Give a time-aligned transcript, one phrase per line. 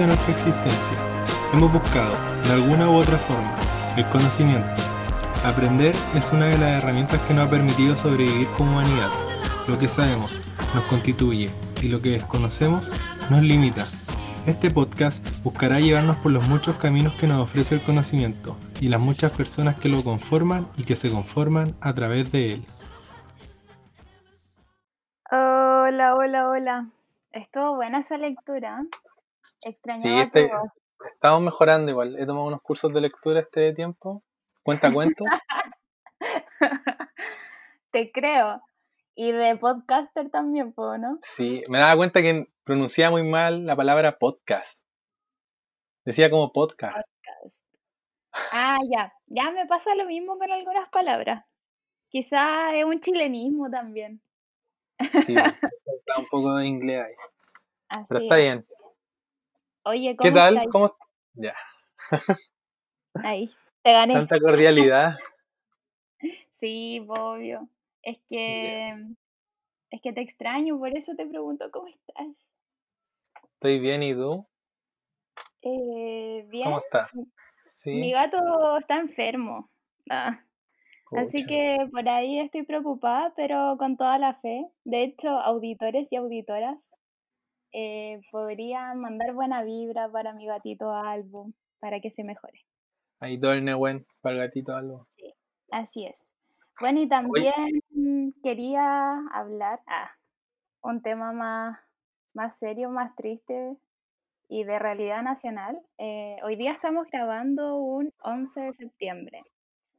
[0.00, 0.96] de nuestra existencia,
[1.52, 2.14] hemos buscado,
[2.44, 3.54] de alguna u otra forma,
[3.98, 4.82] el conocimiento.
[5.44, 9.10] Aprender es una de las herramientas que nos ha permitido sobrevivir como humanidad.
[9.68, 10.32] Lo que sabemos
[10.74, 11.50] nos constituye
[11.82, 12.90] y lo que desconocemos
[13.28, 13.84] nos limita.
[14.46, 19.02] Este podcast buscará llevarnos por los muchos caminos que nos ofrece el conocimiento y las
[19.02, 22.64] muchas personas que lo conforman y que se conforman a través de él.
[25.30, 26.86] Hola, hola, hola.
[27.32, 28.82] Estuvo buena esa lectura.
[29.64, 30.50] Extrañaba Sí, este,
[31.06, 32.16] estamos mejorando igual.
[32.18, 34.22] He tomado unos cursos de lectura este tiempo.
[34.62, 35.24] Cuenta cuento.
[37.92, 38.62] Te creo.
[39.14, 41.18] Y de podcaster también, ¿puedo, ¿no?
[41.20, 44.84] Sí, me daba cuenta que pronunciaba muy mal la palabra podcast.
[46.04, 46.96] Decía como podcast.
[46.96, 47.60] Podcast.
[48.52, 49.12] Ah, ya.
[49.26, 51.44] Ya me pasa lo mismo con algunas palabras.
[52.08, 54.22] Quizá es un chilenismo también.
[55.24, 55.58] Sí, está
[56.18, 57.14] un poco de inglés ahí.
[57.88, 58.42] Así Pero está es.
[58.42, 58.66] bien.
[59.84, 60.54] Oye, ¿cómo ¿Qué tal?
[60.54, 60.70] estáis?
[60.70, 60.96] ¿Cómo?
[61.34, 61.54] Ya,
[63.14, 63.50] Ahí,
[63.82, 64.14] te gané.
[64.14, 65.18] tanta cordialidad.
[66.52, 67.68] Sí, obvio.
[68.02, 68.94] Es que
[69.90, 72.48] es que te extraño, por eso te pregunto cómo estás.
[73.54, 74.46] Estoy bien, ¿y tú?
[75.62, 76.64] Eh, bien.
[76.64, 77.10] ¿Cómo estás?
[77.12, 77.22] Mi
[77.64, 78.12] Sí.
[78.12, 79.68] gato está enfermo.
[80.10, 80.40] Ah,
[81.16, 84.66] Así que por ahí estoy preocupada, pero con toda la fe.
[84.84, 86.90] De hecho, auditores y auditoras
[87.72, 92.60] eh, podrían mandar buena vibra para mi gatito Albo, para que se mejore.
[93.20, 95.06] Ahí todo el Nehuen para el gatito algo.
[95.10, 95.34] Sí,
[95.70, 96.30] así es.
[96.80, 100.10] Bueno, y también quería hablar, ah,
[100.82, 101.78] un tema más,
[102.32, 103.76] más serio, más triste
[104.48, 105.78] y de realidad nacional.
[105.98, 109.42] Eh, hoy día estamos grabando un 11 de septiembre.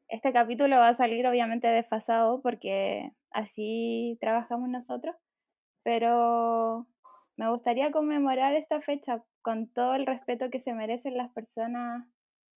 [0.07, 5.15] Este capítulo va a salir obviamente desfasado porque así trabajamos nosotros,
[5.83, 6.87] pero
[7.41, 12.05] me gustaría conmemorar esta fecha con todo el respeto que se merecen las personas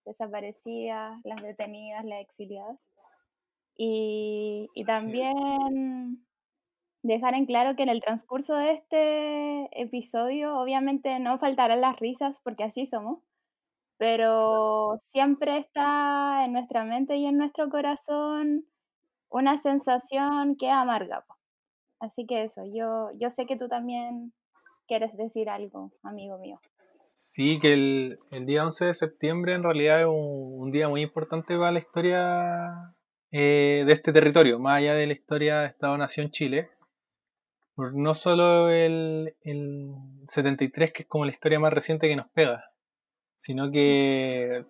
[0.05, 2.77] desaparecidas, las detenidas, las exiliadas.
[3.75, 6.23] Y, y también
[7.01, 12.37] dejar en claro que en el transcurso de este episodio obviamente no faltarán las risas
[12.43, 13.23] porque así somos,
[13.97, 18.67] pero siempre está en nuestra mente y en nuestro corazón
[19.29, 21.25] una sensación que amarga.
[21.99, 24.31] Así que eso, yo, yo sé que tú también
[24.87, 26.59] quieres decir algo, amigo mío.
[27.15, 31.55] Sí, que el, el día 11 de septiembre en realidad es un, día muy importante
[31.57, 32.93] para la historia
[33.31, 36.69] eh, de este territorio, más allá de la historia de Estado-Nación Chile.
[37.77, 39.93] No solo el, el
[40.27, 42.71] 73, que es como la historia más reciente que nos pega,
[43.35, 44.65] sino que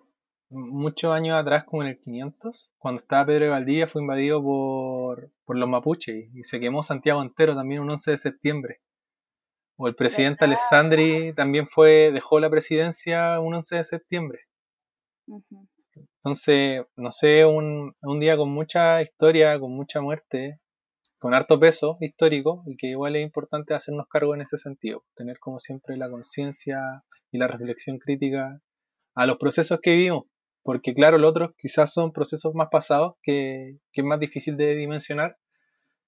[0.48, 5.32] muchos años atrás, como en el 500, cuando estaba Pedro de Valdivia, fue invadido por,
[5.44, 8.80] por los mapuches y se quemó Santiago entero también un 11 de septiembre.
[9.76, 10.58] O el presidente ¿Verdad?
[10.58, 14.40] Alessandri también fue, dejó la presidencia un 11 de septiembre.
[16.18, 20.60] Entonces, no sé, un, un día con mucha historia, con mucha muerte,
[21.18, 25.38] con harto peso histórico, y que igual es importante hacernos cargo en ese sentido, tener
[25.38, 28.60] como siempre la conciencia y la reflexión crítica
[29.14, 30.24] a los procesos que vivimos,
[30.62, 34.74] porque claro, los otros quizás son procesos más pasados que, que es más difícil de
[34.74, 35.38] dimensionar,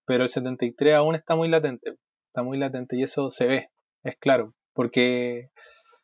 [0.04, 1.94] pero el 73 aún está muy latente,
[2.38, 3.70] está muy latente y eso se ve,
[4.04, 5.50] es claro, porque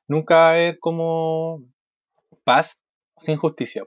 [0.09, 1.61] nunca va a haber como
[2.43, 2.83] paz
[3.17, 3.85] sin justicia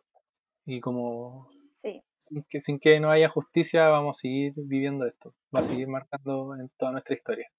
[0.66, 1.50] y como
[1.82, 2.02] Sí.
[2.18, 5.90] sin que, sin que no haya justicia vamos a seguir viviendo esto, va a seguir
[5.90, 7.50] marcando en toda nuestra historia.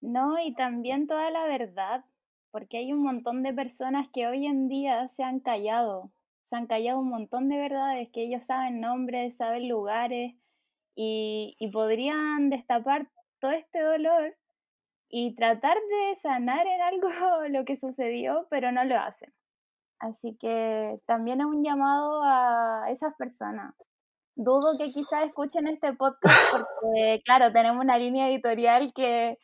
[0.00, 2.04] No, y también toda la verdad,
[2.50, 6.10] porque hay un montón de personas que hoy en día se han callado,
[6.42, 10.34] se han callado un montón de verdades, que ellos saben nombres, saben lugares
[10.96, 13.06] y, podrían destapar
[13.40, 14.34] todo este dolor
[15.08, 17.08] y tratar de sanar en algo
[17.50, 19.32] lo que sucedió, pero no lo hacen.
[19.98, 23.74] Así que también es un llamado a esas personas.
[24.34, 29.38] Dudo que quizás escuchen este podcast porque, claro, tenemos una línea editorial que,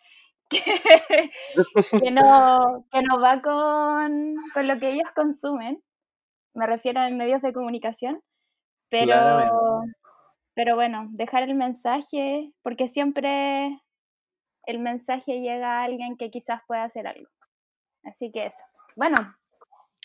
[0.50, 5.82] que, no, que no va con, con lo que ellos consumen.
[6.54, 8.22] Me refiero en medios de comunicación.
[8.90, 9.14] Pero.
[10.54, 13.81] Pero bueno, dejar el mensaje, porque siempre
[14.64, 17.28] el mensaje llega a alguien que quizás pueda hacer algo.
[18.04, 18.62] Así que eso.
[18.96, 19.16] Bueno,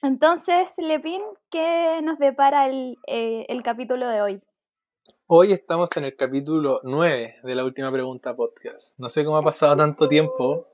[0.04, 4.42] entonces, Lepin, ¿qué nos depara el, eh, el capítulo de hoy?
[5.28, 8.98] Hoy estamos en el capítulo 9 de la última pregunta podcast.
[8.98, 10.68] No sé cómo ha pasado tanto tiempo.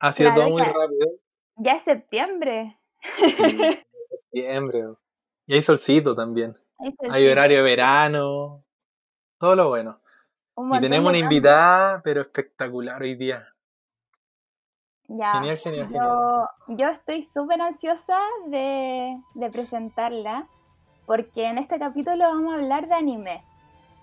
[0.00, 1.08] Ha sido Claro, todo muy ya, rápido.
[1.56, 2.78] ya es septiembre.
[3.18, 3.30] Sí,
[4.32, 4.84] septiembre.
[5.46, 6.56] Y hay solcito también.
[7.10, 8.64] Hay horario de verano.
[9.38, 10.00] Todo lo bueno.
[10.56, 13.48] Y tenemos una invitada, pero espectacular hoy día.
[15.08, 15.32] Ya.
[15.32, 16.06] Genial, genial, genial.
[16.06, 20.48] Yo, yo estoy súper ansiosa de, de presentarla
[21.06, 23.42] porque en este capítulo vamos a hablar de anime.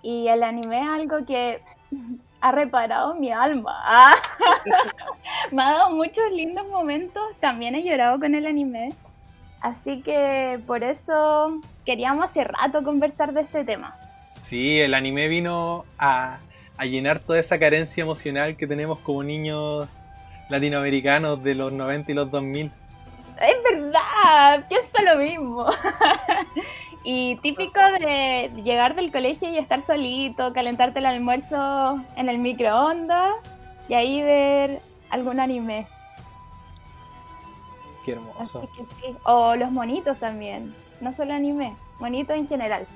[0.03, 1.61] Y el anime es algo que
[2.41, 3.73] ha reparado mi alma.
[3.83, 4.15] Ah.
[5.51, 7.23] Me ha dado muchos lindos momentos.
[7.39, 8.93] También he llorado con el anime.
[9.61, 11.59] Así que por eso
[11.91, 13.99] queríamos hace rato conversar de este tema.
[14.39, 16.39] Sí, el anime vino a,
[16.77, 19.99] a llenar toda esa carencia emocional que tenemos como niños
[20.47, 22.71] latinoamericanos de los 90 y los 2000.
[23.41, 25.65] Es verdad, pienso lo mismo.
[27.03, 33.33] y típico de llegar del colegio y estar solito, calentarte el almuerzo en el microondas
[33.89, 34.79] y ahí ver
[35.09, 35.87] algún anime.
[38.05, 38.59] Qué hermoso.
[38.59, 39.17] Así que sí.
[39.23, 42.87] O los monitos también, no solo anime, monitos en general.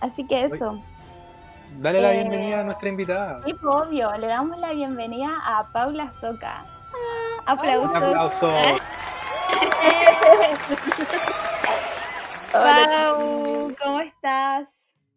[0.00, 0.80] Así que eso.
[1.76, 3.42] Dale la Eh, bienvenida a nuestra invitada.
[3.44, 6.64] Sí, pues, obvio, le damos la bienvenida a Paula Soca.
[6.64, 7.90] Ah, aplausos.
[7.90, 8.50] Un aplauso.
[12.52, 14.68] Pau, ¿cómo estás?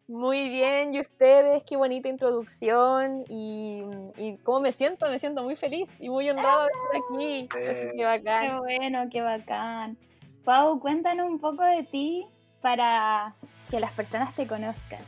[0.07, 1.63] Muy bien, ¿y ustedes?
[1.63, 3.83] Qué bonita introducción y,
[4.17, 7.49] y cómo me siento, me siento muy feliz y muy honrada de estar aquí.
[7.55, 7.69] Eh.
[7.69, 8.57] Así que Qué bacán.
[8.57, 9.97] bueno, qué bacán.
[10.43, 12.25] Pau, cuéntanos un poco de ti
[12.61, 13.33] para
[13.69, 14.99] que las personas te conozcan.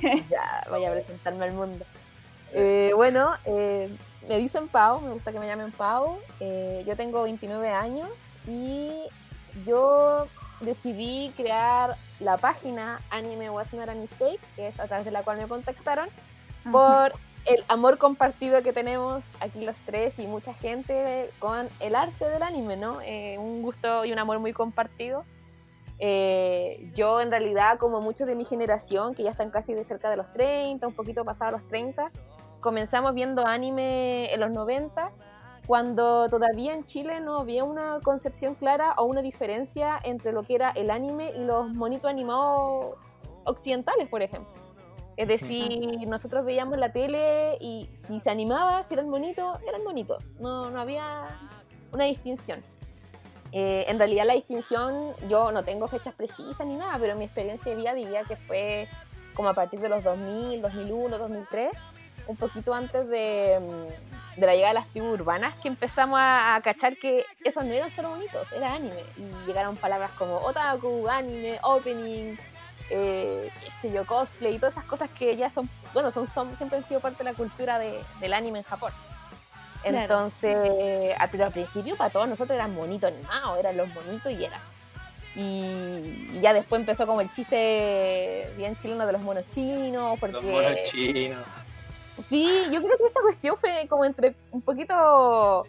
[0.30, 1.84] Ya, voy a presentarme al mundo.
[2.56, 3.90] Eh, bueno, eh,
[4.28, 6.20] me dicen Pau, me gusta que me llamen Pau.
[6.38, 8.08] Eh, yo tengo 29 años
[8.46, 9.02] y
[9.66, 10.28] yo
[10.60, 15.24] decidí crear la página Anime Was Not a Mistake, que es a través de la
[15.24, 16.08] cual me contactaron.
[16.70, 17.12] por
[17.46, 22.42] el amor compartido que tenemos aquí los tres y mucha gente con el arte del
[22.42, 23.00] anime, ¿no?
[23.02, 25.24] Eh, un gusto y un amor muy compartido.
[25.98, 30.10] Eh, yo en realidad, como muchos de mi generación, que ya están casi de cerca
[30.10, 32.10] de los 30, un poquito pasados los 30,
[32.60, 35.12] comenzamos viendo anime en los 90,
[35.66, 40.54] cuando todavía en Chile no había una concepción clara o una diferencia entre lo que
[40.54, 42.96] era el anime y los monitos animados
[43.44, 44.63] occidentales, por ejemplo.
[45.16, 50.30] Es decir, nosotros veíamos la tele y si se animaba, si eran bonitos, eran bonitos.
[50.40, 51.38] No, no había
[51.92, 52.62] una distinción.
[53.52, 57.70] Eh, en realidad la distinción, yo no tengo fechas precisas ni nada, pero mi experiencia
[57.70, 58.88] de vida diría que fue
[59.34, 61.70] como a partir de los 2000, 2001, 2003,
[62.26, 66.56] un poquito antes de, mm, de la llegada de las tribus urbanas, que empezamos a,
[66.56, 69.04] a cachar que esos no eran solo bonitos, era anime.
[69.16, 72.36] Y llegaron palabras como otaku, anime, opening,
[72.90, 76.54] eh, qué sé yo, cosplay y todas esas cosas que ya son, bueno, son, son
[76.56, 78.92] siempre han sido parte de la cultura de- del anime en Japón.
[79.82, 79.98] Claro.
[80.00, 84.44] Entonces, al, pero al principio para todos nosotros eran bonitos animados, eran los bonitos y
[84.44, 84.60] era.
[85.36, 90.34] Y, y ya después empezó como el chiste bien chileno de los monos chinos, porque...
[90.36, 91.44] Los monos chinos.
[92.28, 95.66] Sí, yo creo que esta cuestión fue como entre un poquito.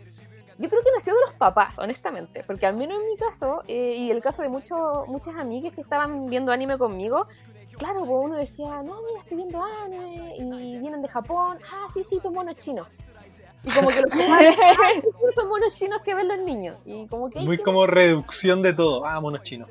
[0.57, 3.96] Yo creo que nació de los papás, honestamente, porque al menos en mi caso, eh,
[3.98, 7.28] y el caso de muchos muchas amigas que estaban viendo anime conmigo,
[7.78, 12.03] claro, pues uno decía, no, mira, estoy viendo anime, y vienen de Japón, ah, sí,
[12.06, 12.88] sí, tus monos chinos.
[13.65, 16.77] Y como que los papás decían, ah, son monos chinos que ven los niños.
[16.86, 17.39] Y como que.
[17.39, 19.06] Muy "Ay, como reducción de todo.
[19.06, 19.68] Ah, monos chinos.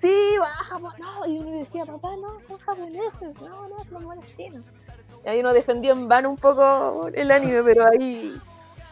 [0.00, 1.26] Sí, va a Japón, no.
[1.26, 4.64] Y uno decía, papá, no, son japoneses, no, no, son monos chinos.
[5.24, 8.34] Y ahí uno defendió en vano un poco el anime, pero ahí.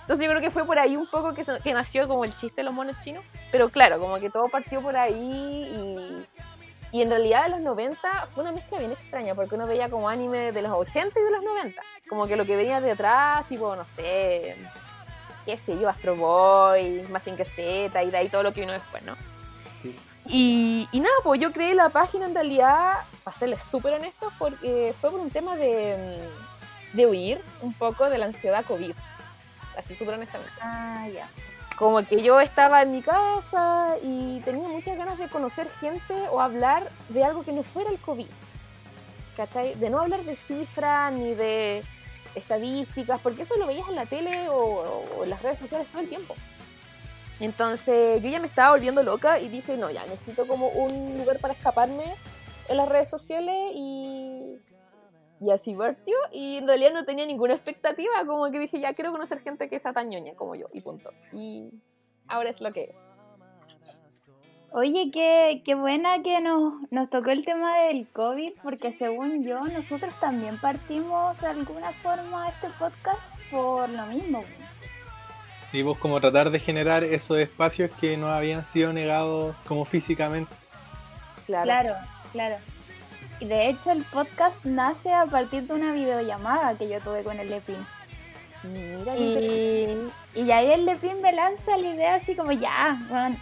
[0.05, 2.65] Entonces yo creo que fue por ahí un poco que, nació como el chiste de
[2.65, 3.25] los monos chinos.
[3.51, 6.27] Pero claro, como que todo partió por ahí y.
[6.93, 10.09] Y en realidad en los 90 fue una mezcla bien extraña, porque uno veía como
[10.09, 11.83] anime de los 80 y de los 90.
[12.09, 14.57] Como que lo que veía de atrás, tipo, no sé,
[15.45, 19.03] qué sé yo, Astro Boy, Mazinger Z y de ahí todo lo que vino después,
[19.03, 19.17] ¿no?
[19.83, 19.99] Sí.
[20.27, 24.95] Y, y nada, pues yo creé la página en realidad, para serles súper honestos, porque
[25.01, 25.97] fue por un tema de,
[26.93, 28.95] de huir un poco de la ansiedad COVID.
[29.77, 30.53] Así súper honestamente.
[30.61, 31.29] Ah, ya.
[31.77, 36.41] Como que yo estaba en mi casa y tenía muchas ganas de conocer gente o
[36.41, 38.29] hablar de algo que no fuera el COVID.
[39.37, 39.75] ¿Cachai?
[39.75, 41.83] De no hablar de cifras ni de
[42.37, 46.09] estadísticas, porque eso lo veías en la tele o, en las redes sociales todo el
[46.09, 46.37] tiempo.
[47.41, 51.41] Entonces yo ya me estaba volviendo loca y dije, no, ya necesito como un lugar
[51.41, 52.15] para escaparme
[52.69, 54.59] en las redes sociales y,
[55.41, 56.15] y así partió.
[56.33, 59.79] Y en realidad no tenía ninguna expectativa, como que dije, ya quiero conocer gente que
[59.79, 61.11] sea tan ñoña como yo y punto.
[61.33, 61.71] Y
[62.29, 62.97] ahora es lo que es.
[64.73, 69.61] Oye, qué, qué buena que nos, nos tocó el tema del COVID, porque según yo,
[69.67, 73.21] nosotros también partimos de alguna forma este podcast
[73.53, 74.43] por lo mismo.
[75.63, 80.53] Sí, pues como tratar de generar esos espacios que nos habían sido negados como físicamente.
[81.47, 81.65] Claro.
[81.65, 81.95] Claro,
[82.33, 82.57] claro.
[83.41, 87.39] Y de hecho el podcast nace a partir de una videollamada que yo tuve con
[87.39, 87.85] el Epin.
[88.63, 92.97] Mira, Y, y ahí el Lepin me lanza la idea así como, ya,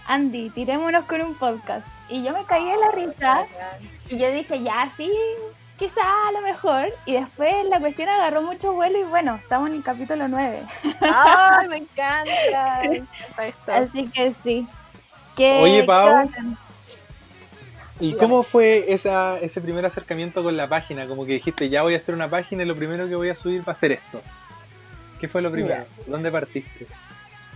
[0.07, 1.87] Andy, tirémonos con un podcast.
[2.09, 3.47] Y yo me caí de la risa
[4.09, 5.09] y yo dije, ya, sí,
[5.79, 6.93] quizá a lo mejor.
[7.07, 10.63] Y después la cuestión agarró mucho vuelo y bueno, estamos en el capítulo 9.
[11.01, 12.31] ¡Ay, me encanta!
[12.83, 13.73] Me encanta esto.
[13.73, 14.67] Así que sí.
[15.37, 16.13] Qué- Oye, Pau.
[16.27, 16.59] bacán.
[18.03, 21.07] ¿Y cómo fue esa, ese primer acercamiento con la página?
[21.07, 23.35] Como que dijiste, ya voy a hacer una página y lo primero que voy a
[23.37, 24.21] subir va a ser esto.
[25.21, 25.85] ¿Qué fue lo primero?
[26.09, 26.89] ¿Dónde partiste?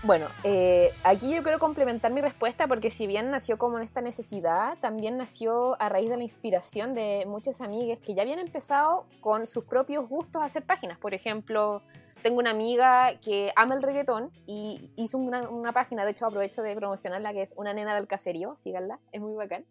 [0.05, 4.01] Bueno, eh, aquí yo quiero complementar mi respuesta porque si bien nació como en esta
[4.01, 9.05] necesidad, también nació a raíz de la inspiración de muchas amigas que ya habían empezado
[9.21, 10.97] con sus propios gustos a hacer páginas.
[10.97, 11.83] Por ejemplo,
[12.23, 16.63] tengo una amiga que ama el reggaetón y hizo una, una página, de hecho aprovecho
[16.63, 19.65] de promocionarla, que es Una Nena del Caserío, síganla, es muy bacán.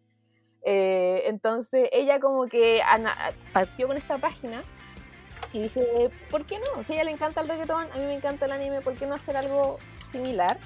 [0.68, 2.82] Eh, entonces ella como que
[3.54, 4.64] partió con esta página
[5.54, 6.84] y dije, ¿por qué no?
[6.84, 9.06] Si a ella le encanta el reggaetón, a mí me encanta el anime, ¿por qué
[9.06, 9.78] no hacer algo
[10.12, 10.58] similar?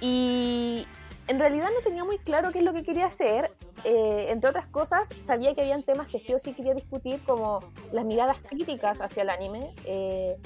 [0.00, 0.86] Y
[1.28, 3.52] en realidad no tenía muy claro qué es lo que quería hacer.
[3.84, 7.60] Eh, entre otras cosas, sabía que habían temas que sí o sí quería discutir, como
[7.92, 9.74] las miradas críticas hacia el anime.
[9.84, 10.36] eh,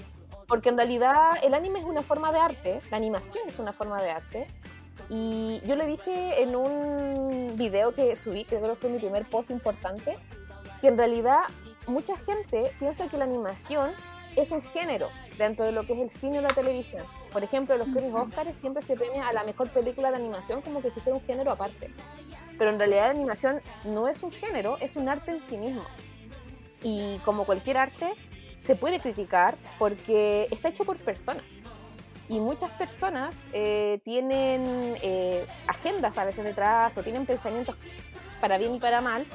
[0.47, 4.03] porque en realidad el anime es una forma de arte, la animación es una forma
[4.03, 4.47] de arte.
[5.09, 9.25] Y yo le dije en un video que subí, que creo que fue mi primer
[9.29, 10.17] post importante,
[10.81, 11.41] que en realidad
[11.87, 13.93] mucha gente piensa que la animación
[14.37, 17.05] es un género dentro de lo que es el cine o la televisión.
[17.33, 18.15] Por ejemplo, los premios.
[18.15, 21.25] Oscars siempre se premia a la mejor película de animación como que si fuera un
[21.25, 21.93] género aparte.
[22.59, 25.83] Pero en realidad la animación no es un género, es un arte en sí mismo.
[26.83, 28.13] Y como cualquier arte,
[28.59, 31.45] se puede criticar porque está hecho por personas.
[32.31, 37.75] Y muchas personas eh, tienen eh, agendas a veces detrás o tienen pensamientos
[38.41, 39.27] para bien y para mal.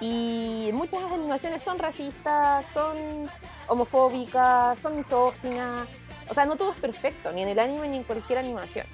[0.00, 3.30] Y muchas animaciones son racistas, son
[3.68, 5.86] homofóbicas, son misóginas.
[6.28, 8.86] O sea, no todo es perfecto, ni en el anime ni en cualquier animación.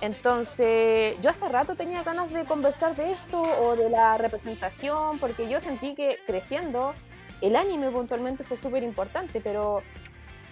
[0.00, 5.48] Entonces, yo hace rato tenía ganas de conversar de esto o de la representación, porque
[5.48, 6.94] yo sentí que creciendo
[7.40, 9.82] el anime puntualmente fue súper importante, pero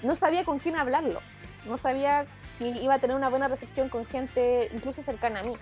[0.03, 1.21] no sabía con quién hablarlo.
[1.66, 2.26] No sabía
[2.57, 5.54] si iba a tener una buena recepción con gente incluso cercana a mí.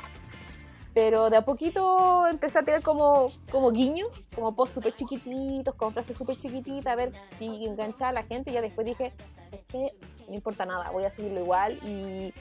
[0.92, 5.92] Pero de a poquito empecé a tener como, como guiños, como posts súper chiquititos, con
[5.92, 8.50] frases súper chiquititas, a ver si enganchaba a la gente.
[8.50, 9.12] Y ya después dije,
[9.52, 9.92] es que
[10.28, 11.78] no importa nada, voy a subirlo igual.
[11.84, 12.34] Y,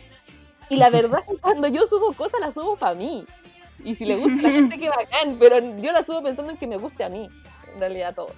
[0.69, 3.25] y la verdad es que cuando yo subo cosas, las subo para mí.
[3.83, 5.37] Y si le gusta a la gente, qué bacán.
[5.39, 7.29] Pero yo las subo pensando en que me guste a mí,
[7.73, 8.31] en realidad todo.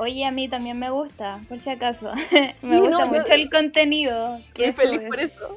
[0.00, 2.12] Oye, a mí también me gusta, por si acaso.
[2.62, 4.36] me Sí, gusta no, yo- mucho el contenido.
[4.48, 5.56] Estoy feliz por eso.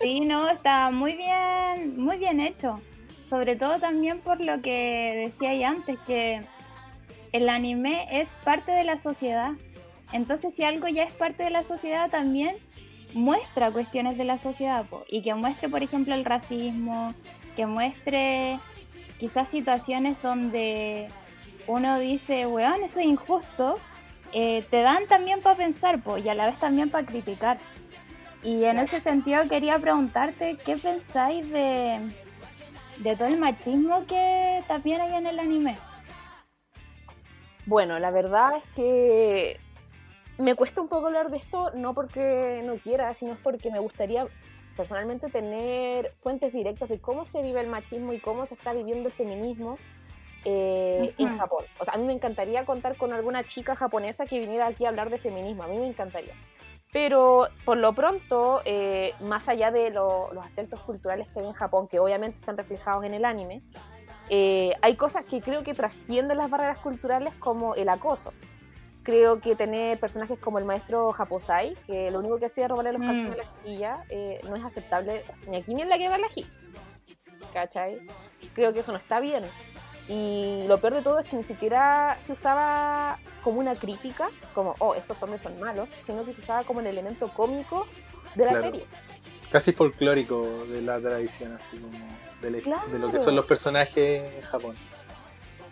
[0.00, 2.80] Sí, no, está muy bien, muy bien hecho.
[3.28, 6.42] Sobre todo también por lo que decía ahí antes, que
[7.32, 9.52] el anime es parte de la sociedad.
[10.12, 12.56] Entonces, si algo ya es parte de la sociedad, también
[13.14, 14.84] muestra cuestiones de la sociedad.
[14.86, 15.04] po.
[15.08, 17.14] Y que muestre, por ejemplo, el racismo,
[17.56, 18.58] que muestre
[19.18, 21.08] quizás situaciones donde
[21.70, 23.78] uno dice, weón, eso es injusto,
[24.32, 27.58] eh, te dan también para pensar, po, y a la vez también para criticar.
[28.42, 32.00] Y en ese sentido quería preguntarte qué pensáis de,
[32.98, 35.78] de todo el machismo que también hay en el anime.
[37.66, 39.60] Bueno, la verdad es que
[40.38, 44.26] me cuesta un poco hablar de esto, no porque no quiera, sino porque me gustaría
[44.76, 49.08] personalmente tener fuentes directas de cómo se vive el machismo y cómo se está viviendo
[49.08, 49.78] el feminismo
[50.44, 51.38] eh, en.
[51.38, 51.64] Japón.
[51.78, 54.88] O sea, a mí me encantaría contar con alguna chica japonesa que viniera aquí a
[54.88, 56.34] hablar de feminismo, a mí me encantaría.
[56.92, 61.52] Pero por lo pronto, eh, más allá de lo- los aspectos culturales que hay en
[61.52, 63.62] Japón, que obviamente están reflejados en el anime,
[64.28, 68.32] eh, hay cosas que creo que trascienden las barreras culturales como el acoso.
[69.02, 72.92] Creo que tener personajes como el maestro Japosai, que lo único que hacía era robarle
[72.92, 73.06] los Mm.
[73.06, 76.28] calzones a la chiquilla, eh, no es aceptable ni aquí ni en la guerra la
[76.28, 76.44] Ji.
[77.52, 78.00] ¿Cachai?
[78.54, 79.44] Creo que eso no está bien.
[80.12, 84.74] Y lo peor de todo es que ni siquiera se usaba como una crítica, como,
[84.80, 87.86] oh, estos hombres son malos, sino que se usaba como el elemento cómico
[88.34, 88.66] de la Claro.
[88.70, 88.86] serie.
[89.52, 91.96] Casi folclórico de la tradición, así como
[92.42, 93.22] de, la- de lo que Claro.
[93.22, 94.76] son los personajes en Japón.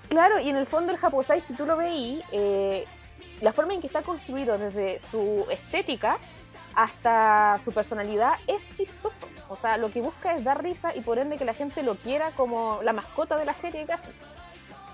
[0.09, 2.85] Claro, y en el fondo el Japosai, si tú lo veís, eh,
[3.41, 6.19] la forma en que está construido desde su estética
[6.79, 9.27] hasta su personalidad es chistoso.
[9.49, 11.97] O sea, lo que busca es dar risa y por ende que la gente lo
[11.97, 14.09] quiera como la mascota de la serie casi.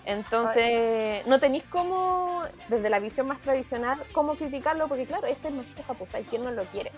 [0.07, 5.55] Entonces, no tenéis como, desde la visión más tradicional, cómo criticarlo, porque claro, ese es
[5.55, 6.91] nuestro Japosai, ¿quién no lo quiere?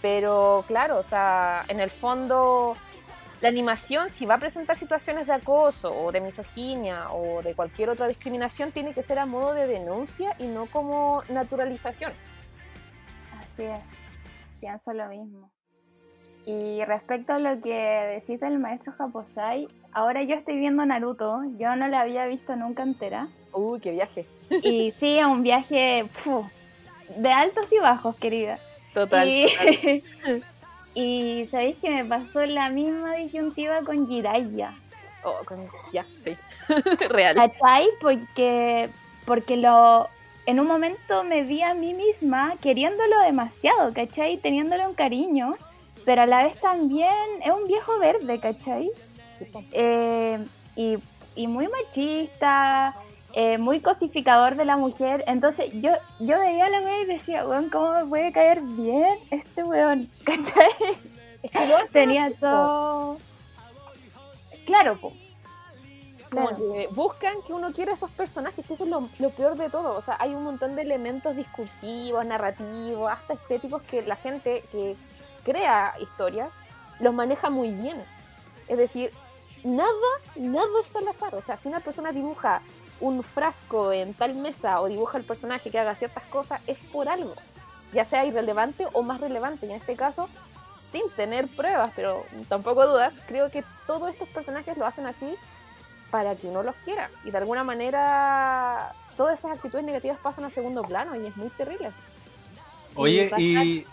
[0.00, 2.74] Pero claro, o sea, en el fondo,
[3.42, 7.90] la animación, si va a presentar situaciones de acoso o de misoginia o de cualquier
[7.90, 12.14] otra discriminación, tiene que ser a modo de denuncia y no como naturalización.
[13.38, 13.95] Así es.
[14.66, 15.52] Pienso lo mismo.
[16.44, 21.76] Y respecto a lo que decís del maestro Japosai, ahora yo estoy viendo Naruto, yo
[21.76, 23.28] no la había visto nunca entera.
[23.52, 24.26] Uy, qué viaje.
[24.50, 26.04] Y sí, un viaje
[27.16, 28.58] de altos y bajos, querida.
[28.92, 29.28] Total.
[29.28, 30.42] Y, total.
[30.94, 34.74] y sabéis que me pasó la misma disyuntiva con Jiraiya.
[35.22, 35.68] Oh, con...
[35.92, 36.36] Ya, sí.
[37.08, 37.36] Real.
[37.36, 37.86] ¿Cachai?
[38.00, 38.88] Porque,
[39.26, 40.08] porque lo,
[40.46, 44.38] en un momento me vi a mí misma queriéndolo demasiado, ¿cachai?
[44.38, 45.54] Teniéndole un cariño,
[46.04, 47.12] pero a la vez también
[47.44, 48.90] es un viejo verde, ¿cachai?
[49.32, 49.46] Sí.
[49.72, 50.38] Eh,
[50.76, 50.98] y,
[51.34, 52.94] y muy machista,
[53.32, 55.24] eh, muy cosificador de la mujer.
[55.26, 59.18] Entonces yo, yo veía a la wea y decía, weón, ¿cómo me puede caer bien
[59.30, 60.08] este weón?
[60.24, 60.70] ¿Cachai?
[61.42, 63.18] Es que Tenía todo...
[64.64, 65.12] Claro, po.
[66.36, 66.72] Como Claro.
[66.72, 69.96] que buscan que uno quiera esos personajes, que eso es lo, lo peor de todo.
[69.96, 74.96] O sea, hay un montón de elementos discursivos, narrativos, hasta estéticos que la gente que
[75.44, 76.52] crea historias
[77.00, 78.02] los maneja muy bien.
[78.68, 79.10] Es decir,
[79.64, 79.90] nada,
[80.34, 81.34] nada es al azar.
[81.34, 82.60] O sea, si una persona dibuja
[83.00, 87.08] un frasco en tal mesa o dibuja el personaje que haga ciertas cosas, es por
[87.08, 87.34] algo.
[87.92, 89.66] Ya sea irrelevante o más relevante.
[89.66, 90.28] Y en este caso,
[90.92, 95.36] sin tener pruebas, pero tampoco dudas, creo que todos estos personajes lo hacen así
[96.16, 97.10] para que uno los quiera.
[97.26, 101.50] Y de alguna manera todas esas actitudes negativas pasan a segundo plano y es muy
[101.50, 101.90] terrible.
[102.94, 103.84] Oye, y,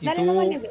[0.00, 0.66] y Dale tú,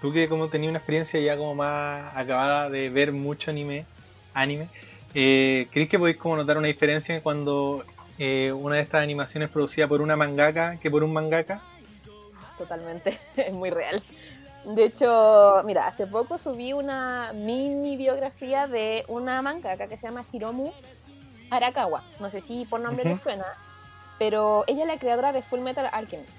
[0.00, 3.86] tú que como tenías una experiencia ya como más acabada de ver mucho anime,
[4.34, 4.66] anime
[5.14, 7.84] eh, ¿crees que podéis como notar una diferencia cuando
[8.18, 11.62] eh, una de estas animaciones es producida por una mangaka que por un mangaka?
[12.58, 14.02] Totalmente, es muy real.
[14.64, 20.24] De hecho, mira, hace poco subí una mini biografía de una mangaka que se llama
[20.30, 20.70] Hiromu
[21.50, 22.02] Arakawa.
[22.20, 23.14] No sé si por nombre Ujú.
[23.14, 23.46] les suena,
[24.18, 26.36] pero ella es la creadora de Full Metal Alchemist.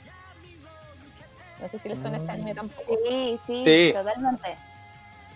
[1.59, 2.29] No sé si les suena ese Mm.
[2.31, 2.97] anime tampoco.
[3.07, 3.93] Sí, sí, Sí.
[3.93, 4.55] totalmente.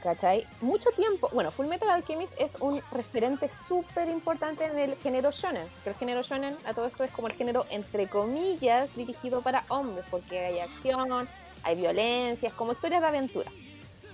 [0.04, 0.46] ¿Cachai?
[0.62, 1.30] Mucho tiempo.
[1.34, 5.68] Bueno, Full Metal Alchemist es un referente súper importante en el género shonen.
[5.84, 9.64] Que el género shonen, a todo esto, es como el género, entre comillas, dirigido para
[9.70, 11.28] hombres, porque hay acción,
[11.66, 13.52] hay violencia, es como historias de aventura.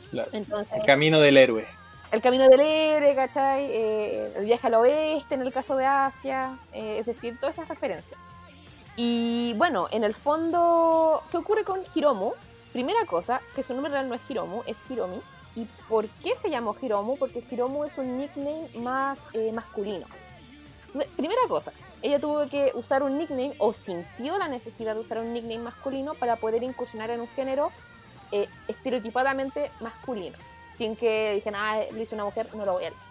[0.10, 0.30] Claro.
[0.34, 1.68] Entonces, El camino del héroe.
[2.12, 3.66] el camino del héroe, ¿cachai?
[3.66, 7.70] Eh, el viaje al oeste en el caso de Asia, eh, es decir, todas esas
[7.70, 8.20] referencias.
[8.98, 12.34] Y bueno, en el fondo, ¿qué ocurre con Hiromu?
[12.74, 15.22] Primera cosa, que su nombre real no es Hiromu, es Hiromi.
[15.56, 17.18] ¿Y por qué se llamó Hiromu?
[17.18, 20.06] Porque Hiromu es un nickname más eh, masculino.
[20.88, 25.20] Entonces, primera cosa, ella tuvo que usar un nickname o sintió la necesidad de usar
[25.20, 27.72] un nickname masculino para poder incursionar en un género
[28.32, 30.38] eh, estereotipadamente masculino.
[30.74, 33.02] Sin que dijeran, ah, lo hizo una mujer, no lo voy a leer.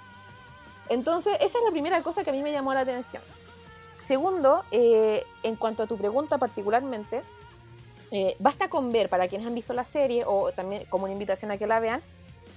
[0.88, 3.22] Entonces, esa es la primera cosa que a mí me llamó la atención.
[4.05, 7.22] Segundo, eh, en cuanto a tu pregunta particularmente,
[8.11, 11.53] eh, basta con ver, para quienes han visto la serie, o también como una invitación
[11.53, 12.03] a que la vean,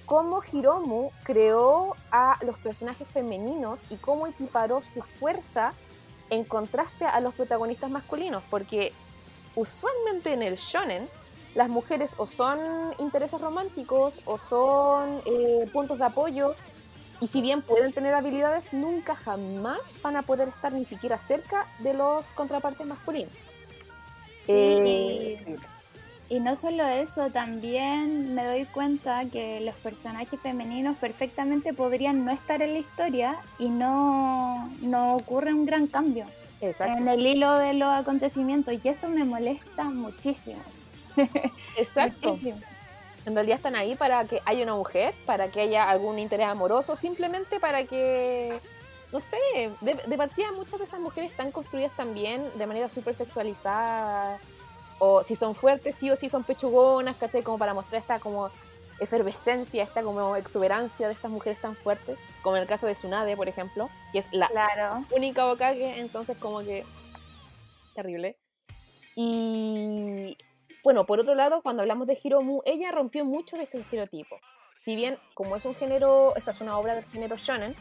[0.04, 5.72] cómo Hiromu creó a los personajes femeninos y cómo equiparó su fuerza
[6.30, 8.92] en contraste a los protagonistas masculinos, porque
[9.54, 11.08] usualmente en el shonen
[11.54, 12.58] las mujeres o son
[12.98, 16.54] intereses románticos o son eh, puntos de apoyo
[17.20, 21.66] y si bien pueden tener habilidades, nunca jamás van a poder estar ni siquiera cerca
[21.78, 23.32] de los contrapartes masculinos.
[24.46, 25.56] Sí, Eh,
[26.30, 32.32] Y no solo eso, también me doy cuenta que los personajes femeninos perfectamente podrían no
[32.32, 36.26] estar en la historia y no, no ocurre un gran cambio
[36.62, 36.96] exacto.
[36.96, 40.62] en el hilo de los acontecimientos y eso me molesta muchísimo.
[41.76, 42.32] Exacto.
[42.32, 42.60] muchísimo.
[43.26, 46.94] En realidad están ahí para que haya una mujer, para que haya algún interés amoroso,
[46.94, 48.58] simplemente para que,
[49.12, 49.38] no sé,
[49.80, 54.38] de, de partida muchas de esas mujeres están construidas también de manera súper sexualizada,
[54.98, 57.42] o si son fuertes, sí o sí son pechugonas, ¿cachai?
[57.42, 58.50] Como para mostrar esta como
[59.00, 63.36] efervescencia, esta como exuberancia de estas mujeres tan fuertes, como en el caso de Tsunade,
[63.36, 65.04] por ejemplo, que es la Claro.
[65.10, 66.84] única Hokage, entonces como que
[67.94, 68.36] terrible.
[69.16, 70.36] Y
[70.82, 74.40] bueno, por otro lado, cuando hablamos de Hiromu, ella rompió mucho de estos estereotipos.
[74.76, 77.74] Si bien, como es un género, esa es una obra del género shonen,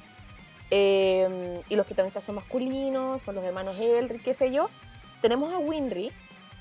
[0.71, 4.69] eh, y los protagonistas son masculinos, son los hermanos Elric, qué sé yo,
[5.21, 6.11] tenemos a Winry,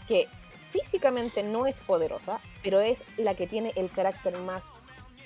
[0.06, 0.28] que
[0.72, 4.64] físicamente no es poderosa, pero es la que tiene el carácter más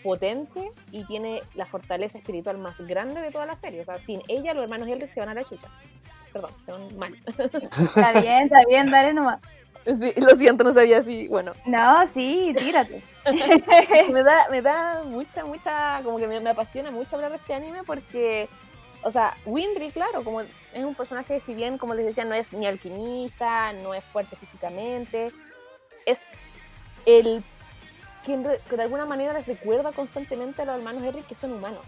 [0.02, 3.80] potente y tiene la fortaleza espiritual más grande de toda la serie.
[3.80, 5.68] O sea, sin ella los hermanos Elric se van a la chucha.
[6.32, 7.14] Perdón, se van mal.
[7.38, 9.40] Está bien, está bien, dale nomás.
[9.84, 11.28] Sí, lo siento, no sabía si.
[11.28, 13.02] Bueno, No, sí, tírate.
[14.12, 16.00] me da, me da mucha, mucha.
[16.02, 18.48] Como que me, me apasiona mucho hablar de este anime porque.
[19.06, 22.34] O sea, Windry, claro, como es un personaje que si bien, como les decía, no
[22.34, 25.30] es ni alquimista, no es fuerte físicamente,
[26.04, 26.26] es
[27.06, 27.40] el
[28.24, 31.84] que, de alguna manera les recuerda constantemente a los hermanos Harry que son humanos.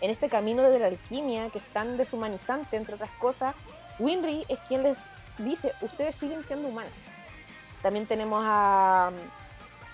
[0.00, 3.54] En este camino de la alquimia, que es tan deshumanizante, entre otras cosas,
[3.98, 6.94] Winry es quien les dice, ustedes siguen siendo humanos.
[7.82, 9.12] También tenemos a,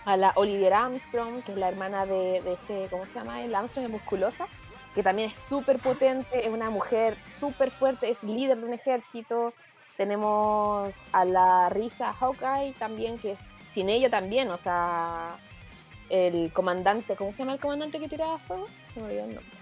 [0.04, 3.42] a la Olivia Armstrong, que es la hermana de, este, ¿cómo se llama?
[3.42, 4.46] El Armstrong, el musculosa,
[4.94, 9.52] que también es súper potente, es una mujer súper fuerte, es líder de un ejército.
[9.96, 15.36] Tenemos a la Risa Hawkeye también, que es sin ella también, o sea,
[16.08, 18.66] el comandante, ¿cómo se llama el comandante que tiraba fuego?
[18.92, 19.52] Se me olvidó el nombre.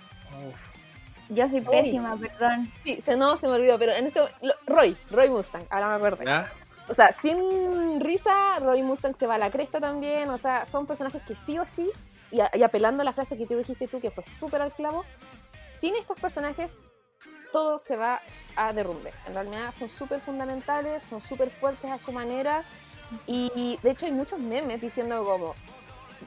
[1.29, 2.71] Yo soy pésima, perdón.
[2.85, 4.21] Sí, se, no, se me olvidó, pero en este
[4.67, 6.25] Roy, Roy Mustang, ahora me acuerdo.
[6.89, 10.87] O sea, sin risa, Roy Mustang se va a la cresta también, o sea, son
[10.87, 11.91] personajes que sí o sí,
[12.33, 15.05] y, y apelando a la frase que tú dijiste tú, que fue súper al clavo,
[15.79, 16.77] sin estos personajes
[17.53, 18.21] todo se va
[18.57, 19.13] a derrumbe.
[19.27, 22.65] En realidad son súper fundamentales, son súper fuertes a su manera,
[23.27, 25.55] y de hecho hay muchos memes diciendo como,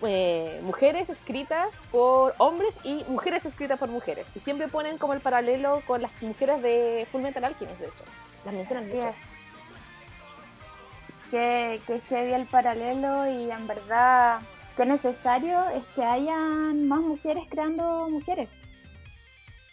[0.04, 4.28] eh, mujeres escritas por hombres y mujeres escritas por mujeres.
[4.36, 8.04] Y siempre ponen como el paralelo con las mujeres de Full Metal Alchemist, de hecho.
[8.46, 9.14] Las mencionan mucho.
[11.32, 14.40] Que, que heavy el paralelo y en verdad
[14.76, 18.50] que necesario es que hayan más mujeres creando mujeres.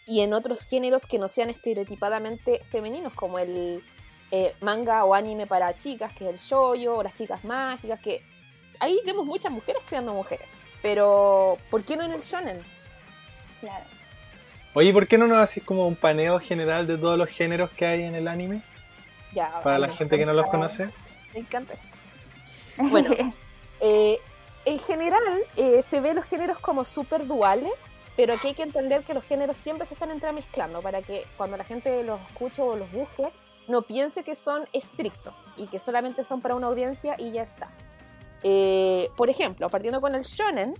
[0.05, 3.83] Y en otros géneros que no sean estereotipadamente femeninos, como el
[4.31, 8.21] eh, manga o anime para chicas, que es el shoyo, o las chicas mágicas, que
[8.79, 10.47] ahí vemos muchas mujeres creando mujeres.
[10.81, 12.61] Pero, ¿por qué no en el shonen?
[13.61, 13.85] Claro.
[14.73, 17.85] Oye, ¿por qué no nos haces como un paneo general de todos los géneros que
[17.85, 18.63] hay en el anime?
[19.33, 19.61] Ya.
[19.61, 20.89] Para la gente que no los conoce.
[21.33, 21.97] Me encanta esto.
[22.77, 23.15] Bueno,
[23.79, 24.19] eh,
[24.65, 25.23] en general
[25.55, 27.73] eh, se ven los géneros como súper duales,
[28.15, 31.57] pero aquí hay que entender que los géneros siempre se están entremezclando para que cuando
[31.57, 33.29] la gente los escuche o los busque,
[33.67, 37.71] no piense que son estrictos y que solamente son para una audiencia y ya está.
[38.43, 40.73] Eh, por ejemplo, partiendo con el shonen,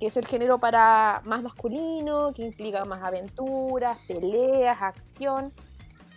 [0.00, 5.52] que es el género para más masculino, que implica más aventuras, peleas, acción.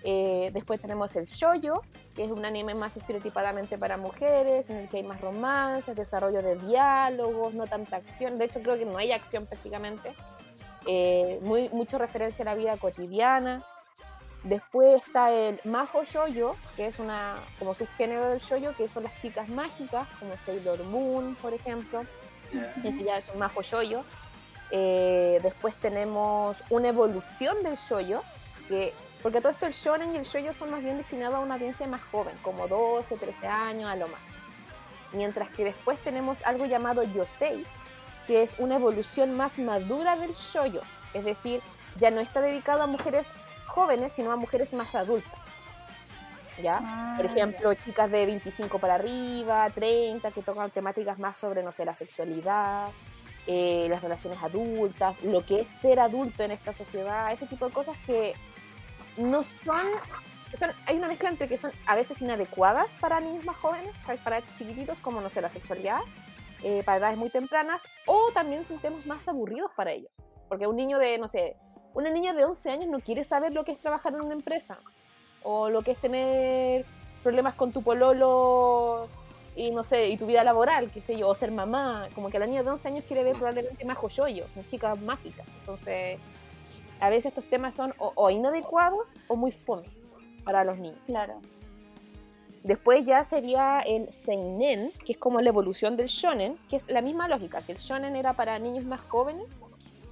[0.03, 1.81] Eh, después tenemos el shoyo,
[2.17, 6.41] que es un anime más estereotipadamente para mujeres, en el que hay más romances, desarrollo
[6.41, 8.39] de diálogos, no tanta acción.
[8.39, 10.15] De hecho, creo que no hay acción prácticamente.
[10.87, 13.63] Eh, muy, mucho referencia a la vida cotidiana.
[14.43, 19.15] Después está el Majo Shoyo, que es una como subgénero del shoyo, que son las
[19.19, 22.01] chicas mágicas, como Sailor Moon, por ejemplo.
[22.83, 24.03] Ese ya es un Majo Shoyo.
[24.71, 28.23] Eh, después tenemos una evolución del shoyo,
[28.67, 28.93] que
[29.27, 31.85] porque todo esto el shonen y el shoyo son más bien destinados a una audiencia
[31.85, 34.21] más joven, como 12, 13 años a lo más.
[35.11, 37.65] Mientras que después tenemos algo llamado yosei,
[38.25, 40.79] que es una evolución más madura del shoyo,
[41.13, 41.61] es decir,
[41.97, 43.27] ya no está dedicado a mujeres
[43.65, 45.53] jóvenes, sino a mujeres más adultas.
[46.63, 46.79] ¿Ya?
[46.81, 51.73] Ah, Por ejemplo, chicas de 25 para arriba, 30, que tocan temáticas más sobre, no
[51.73, 52.91] sé, la sexualidad,
[53.45, 57.73] eh, las relaciones adultas, lo que es ser adulto en esta sociedad, ese tipo de
[57.73, 58.33] cosas que
[59.17, 59.87] no son,
[60.85, 64.21] hay una mezcla entre que son a veces inadecuadas para niños más jóvenes, ¿sabes?
[64.21, 66.01] para chiquititos, como, no sé, la sexualidad,
[66.63, 70.11] eh, para edades muy tempranas, o también son temas más aburridos para ellos.
[70.47, 71.57] Porque un niño de, no sé,
[71.93, 74.79] una niña de 11 años no quiere saber lo que es trabajar en una empresa
[75.43, 76.85] o lo que es tener
[77.23, 79.07] problemas con tu pololo
[79.55, 82.37] y no sé, y tu vida laboral, qué sé yo, o ser mamá, como que
[82.37, 85.43] la niña de 11 años quiere ver probablemente más joyoyo, una chica mágica.
[85.59, 86.19] Entonces,
[86.99, 90.03] a veces estos temas son o, inadecuados o muy fomes
[90.43, 90.99] para los niños.
[91.05, 91.39] Claro.
[92.63, 97.01] Después ya sería el seinen, que es como la evolución del shonen, que es la
[97.01, 97.61] misma lógica.
[97.61, 99.45] Si el shonen era para niños más jóvenes,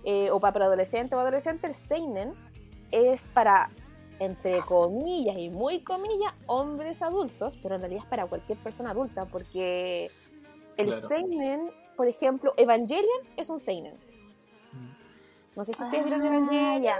[0.07, 2.33] eh, o para adolescente o adolescente, el Seinen
[2.91, 3.71] es para,
[4.19, 9.25] entre comillas y muy comillas, hombres adultos, pero en realidad es para cualquier persona adulta,
[9.25, 10.11] porque
[10.77, 13.95] el Seinen, por ejemplo, Evangelion es un Seinen.
[15.55, 16.83] No sé si ustedes vieron Ah, Evangelion.
[16.83, 16.99] ya.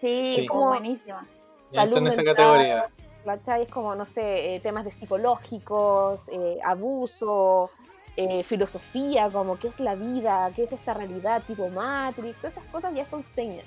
[0.00, 0.46] Sí, Sí.
[0.46, 1.26] como buenísima.
[1.70, 2.88] Ya está en esa mental, categoría.
[3.24, 3.62] ¿cachai?
[3.62, 7.70] Es como, no sé, eh, temas de psicológicos, eh, abuso,
[8.16, 12.68] eh, filosofía, como qué es la vida, qué es esta realidad tipo Matrix, todas esas
[12.70, 13.64] cosas ya son seinen,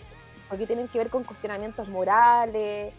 [0.50, 2.94] porque tienen que ver con cuestionamientos morales,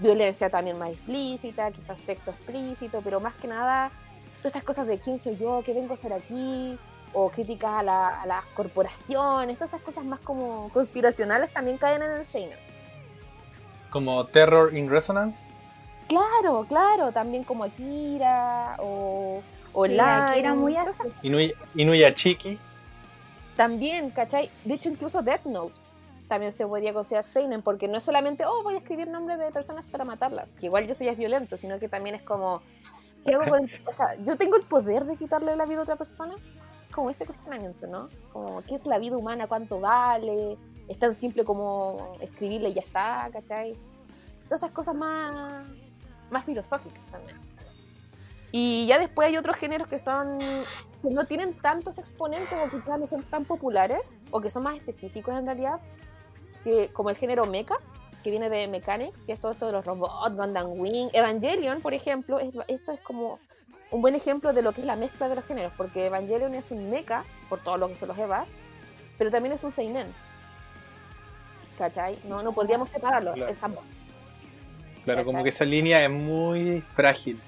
[0.00, 3.90] violencia también más explícita, quizás sexo explícito, pero más que nada,
[4.38, 6.78] todas estas cosas de quién soy yo, qué vengo a hacer aquí,
[7.12, 12.02] o críticas a, la- a las corporaciones, todas esas cosas más como conspiracionales también caen
[12.02, 12.58] en el seinen.
[13.90, 15.48] Como Terror in Resonance.
[16.08, 19.42] Claro, claro, también como Akira o,
[19.72, 20.72] o Sí, Lion, Akira muy
[21.74, 22.58] Inuyachiki.
[23.56, 24.50] También, ¿cachai?
[24.64, 25.74] De hecho, incluso Death Note
[26.28, 29.50] también se podría considerar Seinen, porque no es solamente, oh, voy a escribir nombres de
[29.50, 32.60] personas para matarlas, que igual yo soy es violento, sino que también es como,
[33.24, 35.82] ¿Qué hago con el- o sea, yo tengo el poder de quitarle la vida a
[35.82, 36.34] otra persona.
[36.92, 38.08] Como ese cuestionamiento, ¿no?
[38.32, 39.46] Como, ¿qué es la vida humana?
[39.46, 40.56] ¿Cuánto vale?
[40.88, 43.74] Es tan simple como escribirle y ya está, ¿cachai?
[44.44, 45.68] Todas esas cosas más,
[46.30, 47.38] más filosóficas también.
[48.50, 50.38] Y ya después hay otros géneros que son
[51.02, 54.74] que no tienen tantos exponentes o quizás no son tan populares o que son más
[54.76, 55.80] específicos en realidad,
[56.64, 57.76] que, como el género mecha,
[58.24, 61.94] que viene de Mechanics, que es todo esto de los robots, Gundam Wing, Evangelion, por
[61.94, 63.38] ejemplo, es- esto es como
[63.90, 66.70] un buen ejemplo de lo que es la mezcla de los géneros, porque Evangelion es
[66.70, 68.48] un mecha, por todo lo que son los Evas,
[69.16, 70.12] pero también es un seinen.
[71.78, 72.18] ¿Cachai?
[72.24, 73.50] No, no podríamos separarlo, Claro.
[73.52, 74.02] es ambos.
[75.04, 75.44] Claro, como ¿Cachai?
[75.44, 77.40] que esa línea es muy frágil.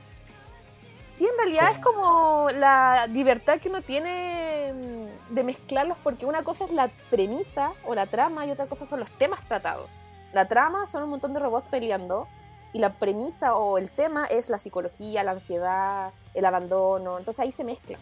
[1.14, 6.42] Sí, en realidad es como la libertad que uno tiene mm, de mezclarlos, porque una
[6.42, 9.98] cosa es la premisa o la trama y otra cosa son los temas tratados.
[10.33, 12.26] La trama son un montón de robots peleando
[12.72, 17.18] y la premisa o el tema es la psicología, la ansiedad, el abandono.
[17.18, 17.98] Entonces ahí se mezcla.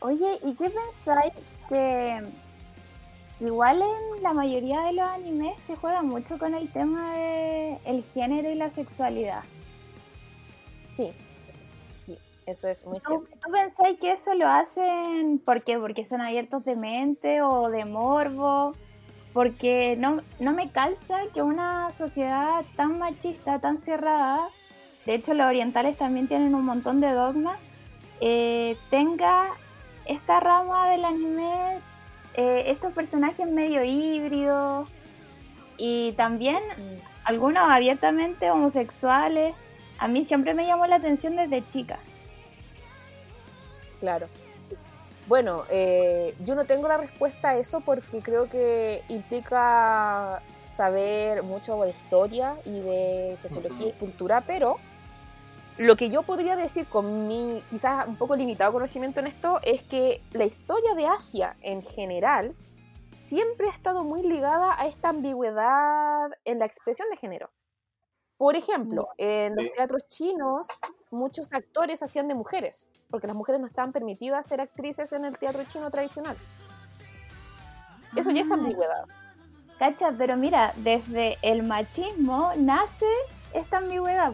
[0.00, 1.32] Oye, ¿y qué pensáis
[1.68, 2.22] que
[3.40, 8.02] igual en la mayoría de los animes se juega mucho con el tema de el
[8.04, 9.42] género y la sexualidad?
[10.84, 11.12] Sí,
[11.96, 13.26] sí, eso es muy ¿Tú, cierto.
[13.44, 15.78] tú pensáis que eso lo hacen ¿por qué?
[15.78, 18.72] porque son abiertos de mente o de morbo?
[19.32, 24.48] Porque no, no me calza que una sociedad tan machista, tan cerrada,
[25.06, 27.58] de hecho los orientales también tienen un montón de dogmas,
[28.20, 29.48] eh, tenga
[30.04, 31.78] esta rama del anime,
[32.34, 34.88] eh, estos personajes medio híbridos
[35.78, 39.54] y también Mm, algunos abiertamente homosexuales.
[39.98, 41.98] A mí siempre me llamó la atención desde chica.
[44.00, 44.26] Claro.
[45.26, 50.42] Bueno, eh, yo no tengo la respuesta a eso porque creo que implica
[50.76, 54.78] saber mucho de historia y de sociología y cultura, pero
[55.78, 59.82] lo que yo podría decir con mi quizás un poco limitado conocimiento en esto es
[59.82, 62.54] que la historia de Asia en general
[63.24, 67.50] siempre ha estado muy ligada a esta ambigüedad en la expresión de género.
[68.42, 70.66] Por ejemplo, en los teatros chinos
[71.12, 75.38] muchos actores hacían de mujeres, porque las mujeres no estaban permitidas ser actrices en el
[75.38, 76.36] teatro chino tradicional.
[78.16, 79.04] Eso ya es Ah, ambigüedad.
[79.78, 83.06] Cacha, pero mira, desde el machismo nace
[83.54, 84.32] esta ambigüedad.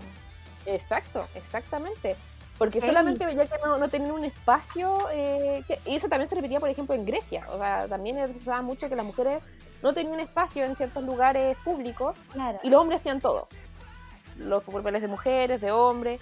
[0.65, 2.17] Exacto, exactamente.
[2.57, 6.35] Porque solamente ya que no, no tenían un espacio, eh, que- y eso también se
[6.35, 7.47] repetía, por ejemplo, en Grecia.
[7.51, 9.45] O sea, también se usaba mucho que las mujeres
[9.83, 12.59] no tenían espacio en ciertos lugares públicos Claro.
[12.63, 13.49] y los hombres hacían todo.
[14.39, 16.21] Los papeles de mujeres, de hombres.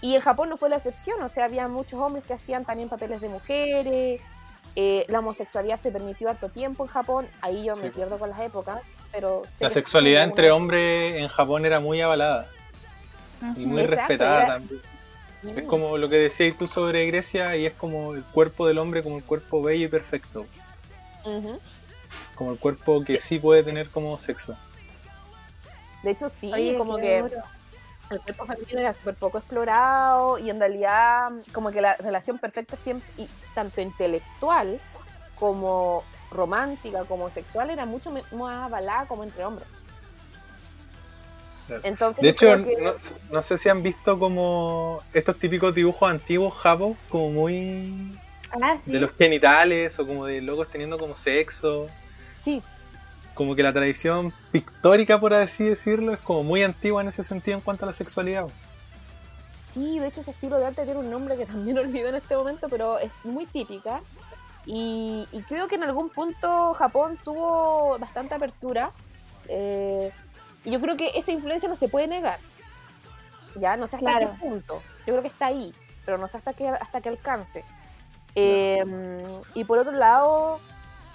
[0.00, 2.88] Y en Japón no fue la excepción, o sea, había muchos hombres que hacían también
[2.88, 4.20] papeles de mujeres.
[4.78, 8.38] eh, la homosexualidad se permitió harto tiempo en Japón, ahí yo me pierdo con las
[8.40, 9.42] épocas, pero...
[9.58, 12.46] La sexualidad entre una- hombres en Japón era muy avalada
[13.56, 14.82] y muy Exacto, respetada era- también.
[15.56, 19.02] Es como lo que decías tú sobre Grecia y es como el cuerpo del hombre
[19.02, 20.44] como el cuerpo bello y perfecto.
[22.34, 24.56] Como el cuerpo que sí puede tener como sexo.
[26.06, 27.42] De hecho, sí, Oye, como que duro.
[28.10, 32.76] el cuerpo femenino era súper poco explorado y en realidad como que la relación perfecta
[32.76, 34.80] siempre, y tanto intelectual
[35.36, 39.66] como romántica, como sexual, era mucho más avalada como entre hombres.
[41.82, 42.92] Entonces, De hecho, que- no,
[43.32, 48.16] no sé si han visto como estos típicos dibujos antiguos japos, como muy
[48.62, 48.92] Ah, sí.
[48.92, 51.88] de los genitales o como de locos teniendo como sexo.
[52.38, 52.62] sí,
[53.36, 57.56] Como que la tradición pictórica, por así decirlo, es como muy antigua en ese sentido
[57.58, 58.48] en cuanto a la sexualidad.
[59.60, 62.34] sí, de hecho ese estilo de arte tiene un nombre que también olvido en este
[62.36, 64.00] momento, pero es muy típica.
[64.64, 68.90] Y, y creo que en algún punto Japón tuvo bastante apertura.
[69.48, 70.10] eh,
[70.64, 72.40] y yo creo que esa influencia no se puede negar.
[73.54, 74.32] Ya, no sé hasta Claro.
[74.32, 74.82] qué punto.
[75.06, 75.72] Yo creo que está ahí,
[76.04, 77.64] pero no sé hasta qué, hasta qué alcance.
[78.34, 78.82] Eh,
[79.54, 80.58] y por otro lado,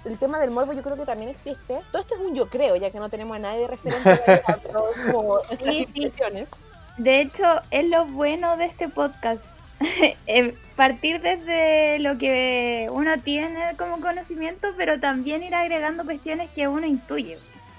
[0.05, 1.79] el tema del morbo yo creo que también existe.
[1.91, 4.57] Todo esto es un yo creo, ya que no tenemos a nadie de referente a
[5.11, 6.01] como nuestras Sí, sí.
[6.01, 6.49] impresiones.
[6.97, 9.45] De hecho, es lo bueno de este podcast.
[10.27, 16.67] Eh, Partir desde lo que uno tiene como conocimiento, pero también ir agregando cuestiones que
[16.67, 17.37] uno intuye.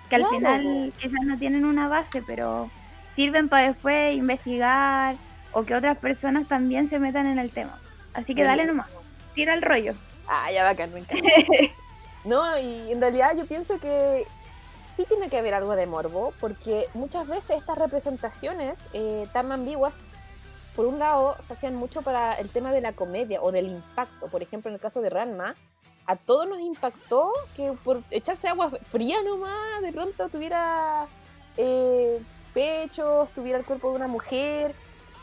[0.08, 0.36] Que al Claro.
[0.36, 2.70] final quizás no tienen una base, pero
[3.10, 5.16] sirven para después investigar
[5.52, 7.78] o que otras personas también se metan en el tema.
[8.14, 8.88] Así que dale nomás,
[9.34, 9.94] tira el rollo.
[10.28, 11.24] Ah, ya bacán, me encanta.
[12.24, 14.26] no, y en realidad yo pienso que
[14.96, 20.00] sí tiene que haber algo de morbo, porque muchas veces estas representaciones eh, tan ambiguas,
[20.76, 24.28] por un lado, se hacían mucho para el tema de la comedia o del impacto.
[24.28, 25.54] Por ejemplo, en el caso de Ranma,
[26.06, 31.06] a todos nos impactó que por echarse agua fría nomás, de pronto tuviera
[31.56, 32.20] eh,
[32.54, 34.74] pechos, tuviera el cuerpo de una mujer.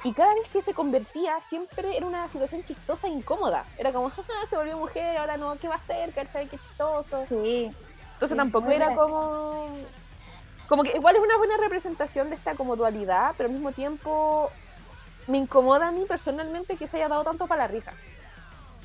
[0.04, 3.66] Y cada vez que se convertía, siempre era una situación chistosa e incómoda.
[3.78, 4.10] Era como,
[4.50, 6.14] se volvió mujer, ahora no, ¿qué va a hacer?
[6.14, 6.48] ¿Cachai?
[6.48, 7.26] Qué chistoso.
[7.28, 7.70] Sí.
[8.14, 9.70] Entonces tampoco era como...
[10.68, 14.52] Como que igual es una buena representación de esta como dualidad, pero al mismo tiempo
[15.28, 17.92] me incomoda a mí personalmente que se haya dado tanto para la risa.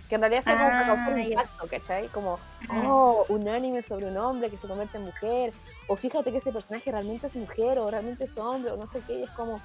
[0.09, 0.55] Que en realidad sea
[0.89, 1.29] como un Ah, ya.
[1.29, 2.09] impacto, ¿cachai?
[2.09, 2.39] Como,
[2.71, 2.81] Ah.
[2.87, 5.53] oh, un anime sobre un hombre que se convierte en mujer,
[5.87, 9.01] o fíjate que ese personaje realmente es mujer, o realmente es hombre, o no sé
[9.07, 9.61] qué, y es como,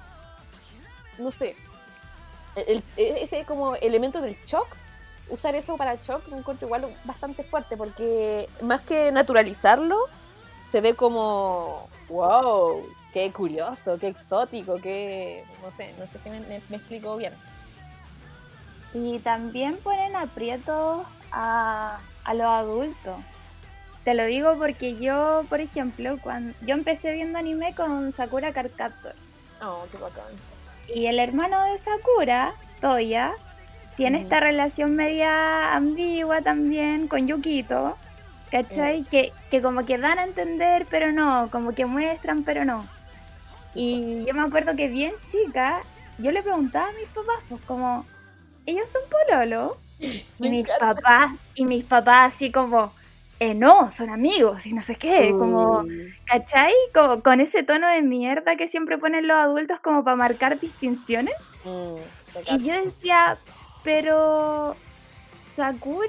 [1.20, 1.54] no sé.
[2.56, 4.66] El- el- ese como elemento del shock,
[5.28, 9.96] usar eso para shock, lo encuentro igual bastante fuerte, porque más que naturalizarlo,
[10.66, 16.40] se ve como, wow, qué curioso, qué exótico, qué, no sé, no sé si me,
[16.40, 17.32] me- me explico bien.
[18.92, 23.16] Y también ponen aprietos a, a los adultos.
[24.04, 28.70] Te lo digo porque yo, por ejemplo, cuando yo empecé viendo anime con Sakura Card
[28.76, 29.14] Captor.
[29.62, 30.24] Oh, qué bacán.
[30.94, 33.32] Y el hermano de Sakura, Toya,
[33.96, 37.96] tiene esta relación media ambigua también con Yukito.
[38.50, 39.04] ¿Cachai?
[39.04, 42.84] Que, que como que dan a entender, pero no, como que muestran, pero no.
[43.74, 45.82] Y yo me acuerdo que bien chica,
[46.18, 48.04] yo le preguntaba a mis papás, pues como,
[48.66, 49.76] ellos son pololo.
[50.42, 50.94] Y mis encanta.
[50.94, 52.92] papás, y mis papás así como,
[53.40, 56.14] eh, no, son amigos y no sé qué, como, Uy.
[56.26, 56.74] ¿cachai?
[56.94, 61.34] Como, con ese tono de mierda que siempre ponen los adultos como para marcar distinciones.
[61.64, 61.96] Mm,
[62.54, 63.38] Y yo decía,
[63.82, 64.76] pero
[65.54, 66.04] Sakura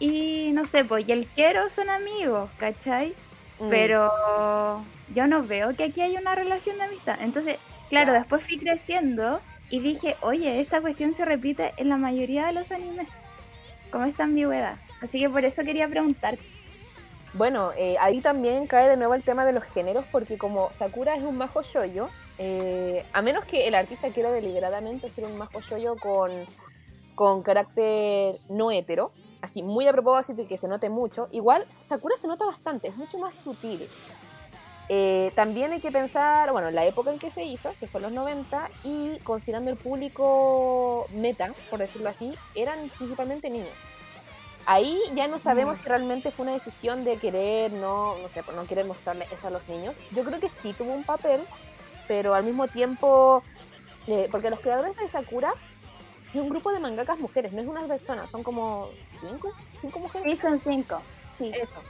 [0.00, 3.14] y no sé, pues y el Kero son amigos, ¿cachai?
[3.58, 4.10] Mm, Pero
[5.14, 7.18] yo no veo que aquí hay una relación de amistad.
[7.20, 7.58] Entonces,
[7.90, 12.52] claro, después fui creciendo y dije, oye, esta cuestión se repite en la mayoría de
[12.54, 13.10] los animes,
[13.90, 14.76] como esta ambigüedad.
[15.00, 16.38] Así que por eso quería preguntar.
[17.34, 21.14] Bueno, eh, ahí también cae de nuevo el tema de los géneros, porque como Sakura
[21.14, 22.08] es un majo shoyo,
[22.38, 26.30] eh, a menos que el artista quiera deliberadamente hacer un majo shoyo con,
[27.14, 32.16] con carácter no hetero, así muy a propósito y que se note mucho, igual Sakura
[32.16, 33.88] se nota bastante, es mucho más sutil.
[34.88, 38.10] Eh, también hay que pensar, bueno, la época en que se hizo, que fue los
[38.10, 43.68] 90, y considerando el público meta, por decirlo así, eran principalmente niños.
[44.70, 48.54] Ahí ya no sabemos si realmente fue una decisión de querer, no, no sé, por
[48.54, 49.96] no querer mostrarle eso a los niños.
[50.10, 51.40] Yo creo que sí tuvo un papel,
[52.06, 53.42] pero al mismo tiempo,
[54.06, 55.54] eh, porque los creadores de Sakura
[56.34, 60.30] es un grupo de mangakas mujeres, no es una persona, son como cinco, cinco mujeres.
[60.30, 61.00] Sí, son cinco.
[61.32, 61.50] Sí.
[61.54, 61.80] Eso.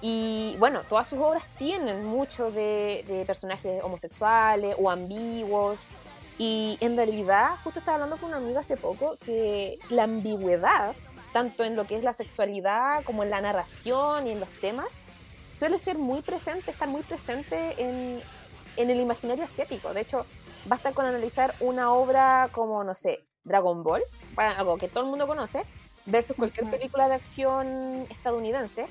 [0.00, 5.80] Y bueno, todas sus obras tienen mucho de, de personajes homosexuales o ambiguos.
[6.38, 10.94] Y en realidad, justo estaba hablando con un amigo hace poco que la ambigüedad,
[11.36, 14.86] tanto en lo que es la sexualidad como en la narración y en los temas,
[15.52, 18.22] suele ser muy presente, estar muy presente en,
[18.78, 19.92] en el imaginario asiático.
[19.92, 20.24] De hecho,
[20.64, 24.02] basta con analizar una obra como, no sé, Dragon Ball,
[24.34, 25.60] para algo que todo el mundo conoce,
[26.06, 28.86] versus cualquier película de acción estadounidense.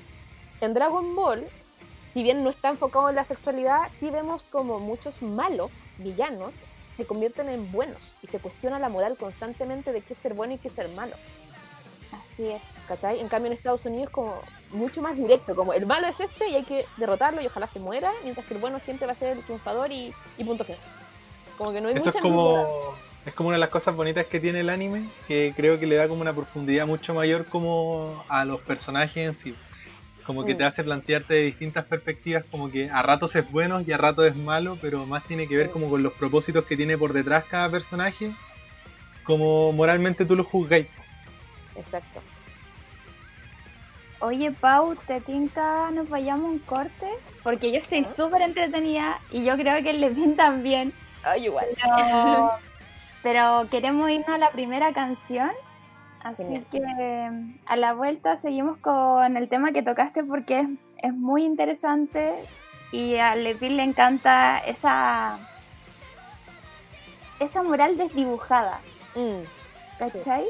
[0.60, 1.48] En Dragon Ball,
[2.08, 6.54] si bien no está enfocado en la sexualidad, sí vemos como muchos malos, villanos,
[6.90, 10.54] se convierten en buenos y se cuestiona la moral constantemente de qué es ser bueno
[10.54, 11.16] y qué es ser malo.
[12.36, 12.60] Así es.
[12.86, 13.18] ¿Cachai?
[13.20, 16.50] En cambio en Estados Unidos es como mucho más directo, como el malo es este
[16.50, 19.16] y hay que derrotarlo y ojalá se muera, mientras que el bueno siempre va a
[19.16, 20.80] ser el triunfador y, y punto final.
[21.56, 22.64] Como que no hay Eso es ambigüedad.
[22.66, 22.94] como,
[23.24, 25.96] es como una de las cosas bonitas que tiene el anime, que creo que le
[25.96, 29.54] da como una profundidad mucho mayor como a los personajes en sí.
[30.26, 30.58] Como que Mm.
[30.58, 34.26] te hace plantearte de distintas perspectivas, como que a ratos es bueno y a ratos
[34.26, 35.72] es malo, pero más tiene que ver Mm.
[35.72, 38.30] como con los propósitos que tiene por detrás cada personaje,
[39.24, 40.86] como moralmente tú lo juzgáis.
[41.76, 42.20] Exacto.
[44.20, 47.06] Oye, Pau, ¿te tinca nos vayamos un corte?
[47.42, 48.12] Porque yo estoy Ah.
[48.16, 50.92] súper entretenida y yo creo que el Levin también.
[51.22, 51.66] Ay, igual.
[51.84, 52.50] Pero,
[53.22, 55.50] pero queremos irnos a la primera canción.
[56.24, 56.64] Así Genial.
[56.72, 57.30] que
[57.66, 60.68] a la vuelta seguimos con el tema que tocaste porque es,
[61.02, 62.34] es muy interesante
[62.90, 65.38] y a Levin le encanta esa,
[67.38, 68.80] esa moral desdibujada,
[69.14, 69.42] Mm,
[69.98, 70.44] ¿cachai?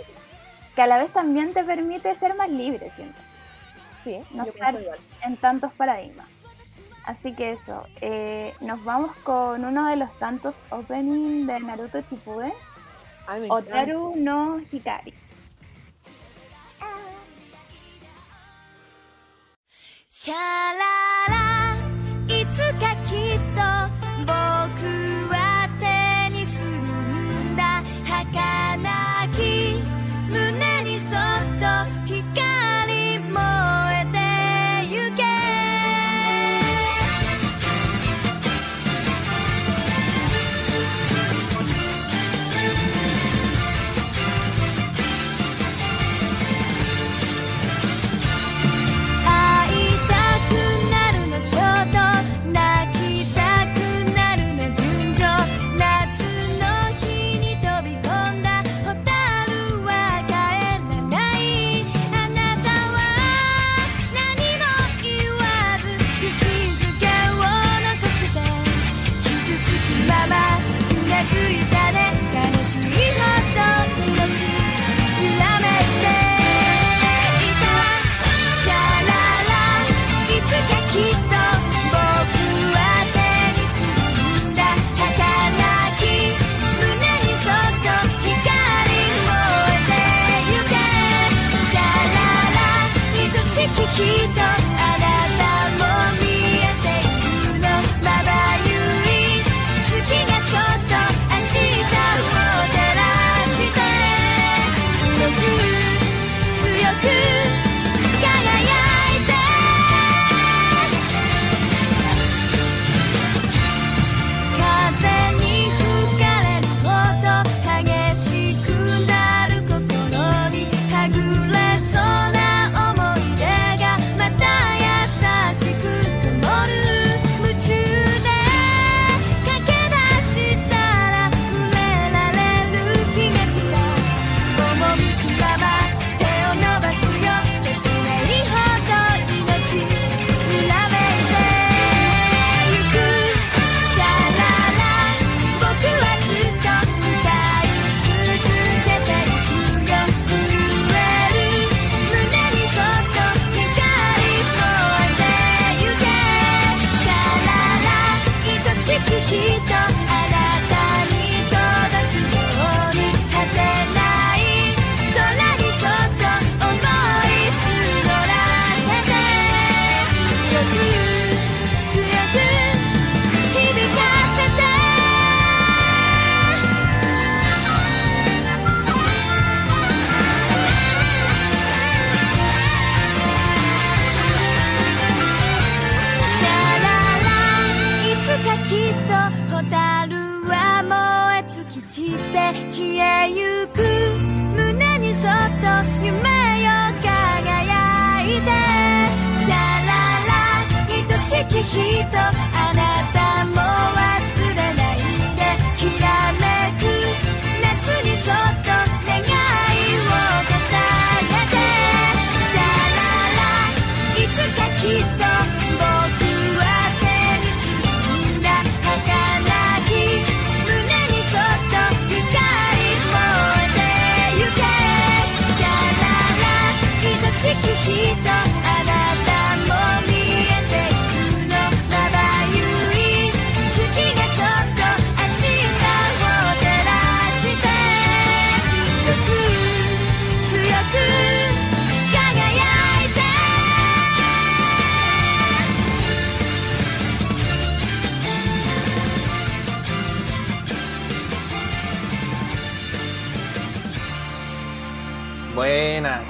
[0.77, 3.19] Que a la vez también te permite ser más libre, siento.
[3.99, 4.99] sí, No yo estar- igual.
[5.23, 6.27] en tantos paradigmas.
[7.05, 12.53] Así que eso, eh, nos vamos con uno de los tantos openings de Naruto Shippuden.
[13.49, 15.13] Otaru no Hikari.
[20.09, 20.33] シ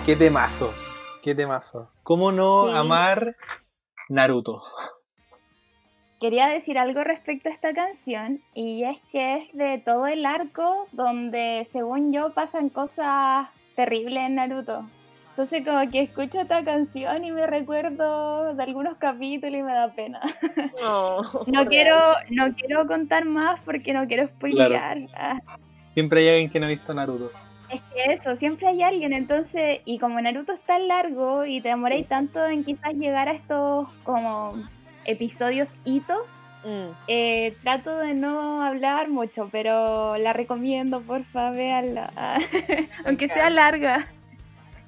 [0.06, 0.72] qué temazo.
[1.20, 1.90] Qué temazo.
[2.04, 2.76] ¿Cómo no Sí.
[2.76, 3.34] amar
[4.08, 4.62] Naruto?
[6.20, 10.86] Quería decir algo respecto a esta canción y es que es de todo el arco
[10.92, 14.86] donde según yo pasan cosas terribles en Naruto.
[15.30, 19.92] Entonces como que escucho esta canción y me recuerdo de algunos capítulos y me da
[19.92, 20.20] pena.
[20.80, 24.98] No, No quiero, no quiero contar más porque no quiero spoilear.
[25.14, 25.40] Ah,
[25.94, 27.30] Siempre hay alguien que no ha visto Naruto.
[27.70, 31.68] Es que eso, siempre hay alguien, entonces, y como Naruto es tan largo y te
[31.70, 32.08] demoráis Sí.
[32.08, 34.54] tanto en quizás llegar a estos como
[35.04, 36.28] episodios hitos,
[36.64, 36.90] Mm.
[37.06, 42.10] eh, trato de no hablar mucho, pero la recomiendo, porfa, véanla.
[43.06, 44.08] Aunque sea larga.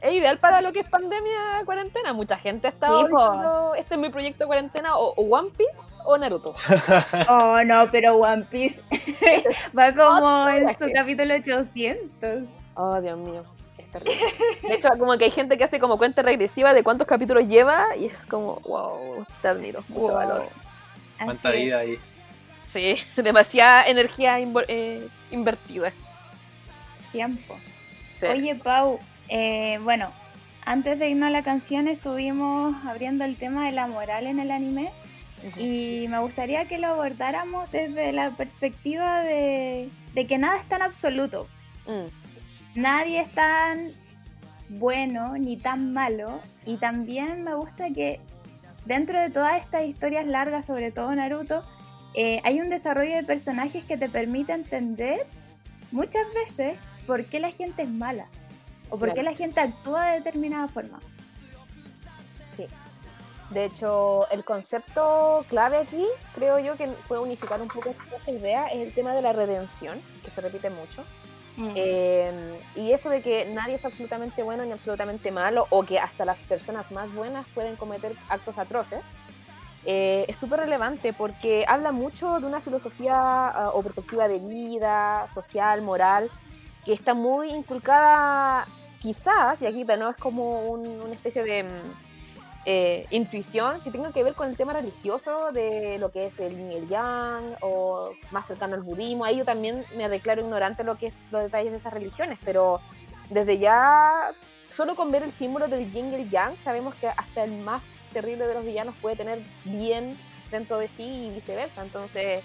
[0.00, 2.12] Es ideal para lo que es pandemia, cuarentena.
[2.12, 3.18] Mucha gente ha estado Sí, po.
[3.20, 6.54] diciendo, este es mi proyecto de cuarentena, o, o One Piece o Naruto.
[7.28, 8.80] Oh, no, pero One Piece
[9.76, 12.48] va como en su capítulo 800.
[12.80, 13.42] Oh, Dios mío,
[13.76, 14.20] es terrible.
[14.62, 17.84] De hecho, como que hay gente que hace como cuenta regresiva de cuántos capítulos lleva
[17.98, 20.14] y es como, wow, te admiro, mucho Wow.
[20.14, 20.48] valor.
[21.24, 21.88] Cuánta Así vida es.
[21.88, 21.98] ahí.
[22.72, 25.92] Sí, demasiada energía eh, invertida.
[27.10, 27.56] Tiempo.
[28.10, 28.26] Sí.
[28.26, 30.10] Oye, Pau, eh, bueno,
[30.64, 34.50] antes de irnos a la canción estuvimos abriendo el tema de la moral en el
[34.52, 34.90] anime
[35.56, 40.82] y me gustaría que lo abordáramos desde la perspectiva de, de que nada es tan
[40.82, 41.46] absoluto.
[41.86, 42.06] Mm,
[42.78, 43.88] Nadie es tan
[44.68, 48.20] bueno ni tan malo y también me gusta que
[48.84, 51.64] dentro de todas estas historias largas, sobre todo Naruto,
[52.14, 55.26] eh, hay un desarrollo de personajes que te permite entender
[55.90, 58.26] muchas veces por qué la gente es mala
[58.90, 61.00] o por qué la gente actúa de determinada forma.
[62.44, 62.68] Sí.
[63.50, 68.68] De hecho, el concepto clave aquí, creo yo que puede unificar un poco esta idea,
[68.68, 71.02] es el tema de la redención, que se repite mucho.
[71.74, 76.24] Eh, y eso de que nadie es absolutamente bueno ni absolutamente malo, o que hasta
[76.24, 79.04] las personas más buenas pueden cometer actos atroces,
[79.84, 83.14] eh, es súper relevante porque habla mucho de una filosofía
[83.48, 86.30] ah, o perspectiva de vida, social, moral,
[86.84, 88.66] que está muy inculcada,
[89.00, 92.07] quizás, y aquí nuevo es como un- una especie de mm,
[92.70, 96.54] eh, intuición que tenga que ver con el tema religioso de lo que es el
[96.54, 99.24] yin y el yang o más cercano al budismo.
[99.24, 102.82] Ahí yo también me declaro ignorante lo que es los detalles de esas religiones, pero
[103.30, 104.32] desde ya,
[104.68, 107.96] solo con ver el símbolo del yin y el yang, sabemos que hasta el más
[108.12, 110.18] terrible de los villanos puede tener bien
[110.50, 111.80] dentro de sí y viceversa.
[111.80, 112.44] Entonces,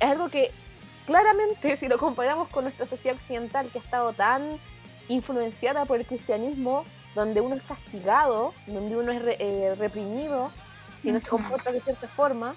[0.00, 0.50] es algo que
[1.04, 4.58] claramente, si lo comparamos con nuestra sociedad occidental que ha estado tan
[5.08, 6.86] influenciada por el cristianismo,
[7.16, 10.52] donde uno es castigado, donde uno es re- eh, reprimido,
[11.00, 12.54] si no se comporta de cierta forma,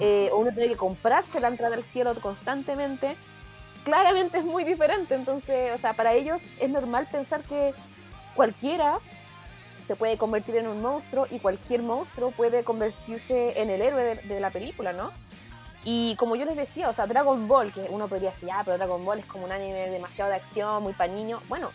[0.00, 3.14] eh, o uno tiene que comprarse la entrada al cielo constantemente,
[3.84, 5.14] claramente es muy diferente.
[5.14, 7.74] Entonces, o sea, para ellos es normal pensar que
[8.34, 8.98] cualquiera
[9.86, 14.14] se puede convertir en un monstruo y cualquier monstruo puede convertirse en el héroe de,
[14.16, 15.10] de la película, ¿no?
[15.84, 18.76] Y como yo les decía, o sea, Dragon Ball, que uno podría decir, ah, pero
[18.76, 21.42] Dragon Ball es como un anime demasiado de acción, muy para niños.
[21.48, 21.70] Bueno,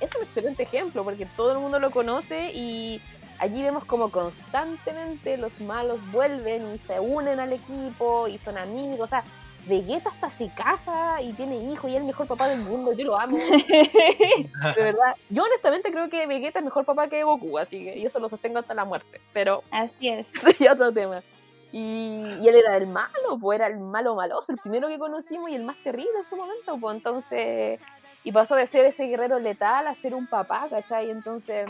[0.00, 3.00] es un excelente ejemplo porque todo el mundo lo conoce y
[3.38, 9.00] allí vemos como constantemente los malos vuelven y se unen al equipo y son amigos.
[9.00, 9.24] O sea,
[9.66, 12.92] Vegeta hasta se casa y tiene hijos y es el mejor papá del mundo.
[12.92, 13.36] Yo lo amo.
[14.76, 15.14] De verdad.
[15.28, 18.28] Yo honestamente creo que Vegeta es mejor papá que Goku, así que yo eso lo
[18.28, 19.20] sostengo hasta la muerte.
[19.32, 20.26] Pero Así es.
[20.40, 21.22] sería otro tema.
[21.70, 25.50] Y, y él era el malo, pues era el malo maloso, el primero que conocimos
[25.50, 27.80] y el más terrible en su momento, pues entonces,
[28.24, 31.10] y pasó de ser ese guerrero letal a ser un papá, ¿cachai?
[31.10, 31.68] Entonces,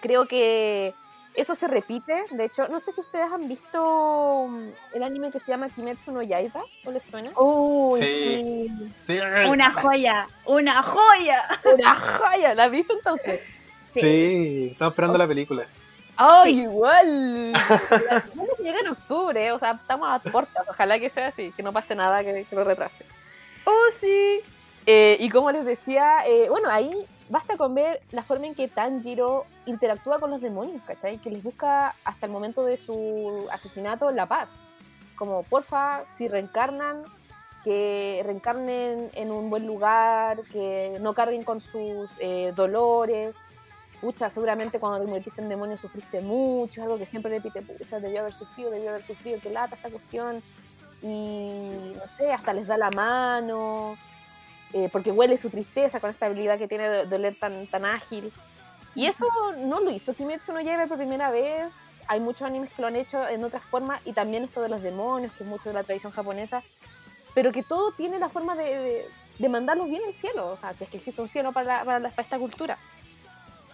[0.00, 0.94] creo que
[1.36, 5.40] Eso se repite, de hecho, no sé si ustedes han visto mm, el anime que
[5.40, 7.32] se llama Kimetsu no Yaiba, ¿o les suena?
[7.36, 8.70] Uy, Sí.
[8.96, 9.16] sí.
[9.16, 11.42] Sí, Una joya, una joya.
[11.74, 13.40] Una joya, ¿la has visto entonces?
[13.92, 15.66] Sí, estaba esperando la película.
[16.16, 17.52] ¡Ay, igual!
[18.34, 21.72] Bueno, llega en octubre, o sea, estamos a puertas, ojalá que sea así, que no
[21.72, 23.04] pase nada que, que lo retrase.
[23.64, 24.38] Oh, sí.
[24.86, 26.92] Eh, y como les decía, eh, bueno, ahí
[27.30, 31.18] basta con ver la forma en que Tanjiro interactúa con los demonios, ¿cachai?
[31.18, 34.50] Que les busca hasta el momento de su asesinato la paz.
[35.16, 37.04] Como, porfa, si reencarnan,
[37.62, 43.36] que reencarnen en un buen lugar, que no carguen con sus eh, dolores.
[44.02, 48.20] Pucha, seguramente cuando te convertiste en demonio sufriste mucho, algo que siempre repite, pucha, debió
[48.20, 50.42] haber sufrido, debió haber sufrido, que lata esta cuestión.
[51.00, 53.96] Y no sé, hasta les da la mano,
[54.74, 57.84] eh, porque huele su tristeza con esta habilidad que tiene de, de oler tan, tan
[57.86, 58.30] ágil.
[58.94, 59.26] Y eso
[59.58, 61.72] no lo hizo Kimetsu no Yaiba por primera vez.
[62.06, 64.82] Hay muchos animes que lo han hecho en otras formas y también esto de los
[64.82, 66.62] demonios, que es mucho de la tradición japonesa,
[67.34, 69.06] pero que todo tiene la forma de, de,
[69.38, 71.84] de mandarlos bien al cielo, o sea, si es que existe un cielo para, la-
[71.84, 72.76] para, la- para esta cultura.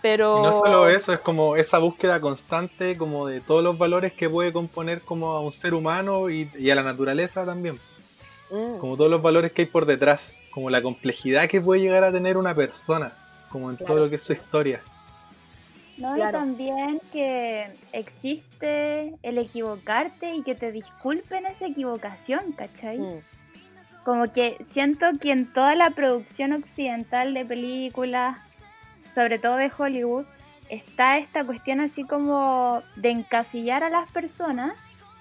[0.00, 0.38] Pero...
[0.38, 4.30] Y no solo eso, es como esa búsqueda constante como de todos los valores que
[4.30, 7.78] puede componer como a un ser humano y, y a la naturaleza también.
[8.50, 12.04] Mm, Como todos los valores que hay por detrás, como la complejidad que puede llegar
[12.04, 13.12] a tener una persona,
[13.50, 13.94] como en Claro.
[13.94, 14.80] todo lo que es su historia.
[15.98, 16.30] No, Claro.
[16.38, 22.98] y también que existe el equivocarte y que te disculpen esa equivocación, ¿cachai?
[22.98, 23.20] mm,
[24.04, 28.38] Como que siento que en toda la producción occidental de películas,
[29.14, 30.24] sobre todo de Hollywood,
[30.70, 34.72] está esta cuestión así como de encasillar a las personas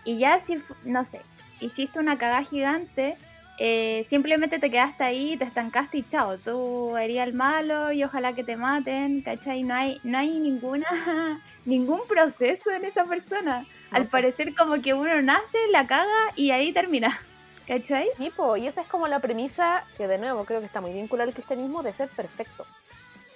[0.05, 1.19] y ya si, no sé,
[1.59, 3.17] hiciste una cagada gigante,
[3.61, 8.31] eh, simplemente te quedaste ahí, te estancaste y chao, tú eres el malo y ojalá
[8.31, 9.63] que te maten, ¿cachai?
[9.63, 10.87] No hay, no hay ninguna,
[11.65, 13.65] ningún proceso en esa persona.
[13.91, 17.19] Al parecer como que uno nace, la caga y ahí termina,
[17.67, 18.07] ¿cachai?
[18.17, 20.93] Sí, po, y esa es como la premisa que de nuevo creo que está muy
[20.93, 22.65] vinculada al cristianismo de ser perfecto.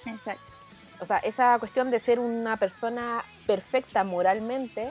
[0.06, 0.54] Exacto.
[1.02, 4.90] O sea, esa cuestión de ser una persona perfecta moralmente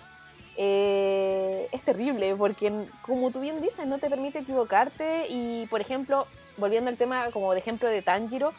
[0.57, 2.73] eh, es terrible porque,
[3.03, 6.27] como tú bien dices, no te permite equivocarte y, por ejemplo,
[6.59, 8.53] volviendo al tema como de ejemplo de Tanjiro,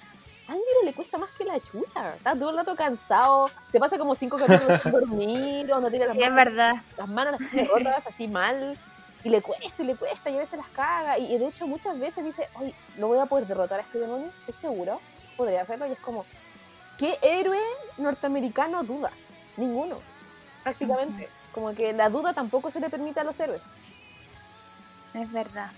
[0.48, 4.16] Tanjiro le cuesta más que la chucha, está todo el rato cansado, se pasa como
[4.16, 6.74] cinco capítulos sin dormir, o no tiene las Sí, es manos verdad.
[6.98, 8.78] las manos las rotas así mal
[9.24, 11.66] y le cuesta y le cuesta y a veces las caga y, y de hecho
[11.68, 15.00] muchas veces dice, hoy lo voy a poder derrotar a este demonio, estoy seguro,
[15.38, 16.26] podría hacerlo y es como,
[16.98, 17.60] ¿qué héroe
[17.98, 19.12] norteamericano duda?
[19.56, 19.98] Ninguno,
[20.64, 21.30] prácticamente.
[21.54, 23.62] Como que la duda tampoco se le permite a los héroes.
[25.14, 25.72] Es verdad.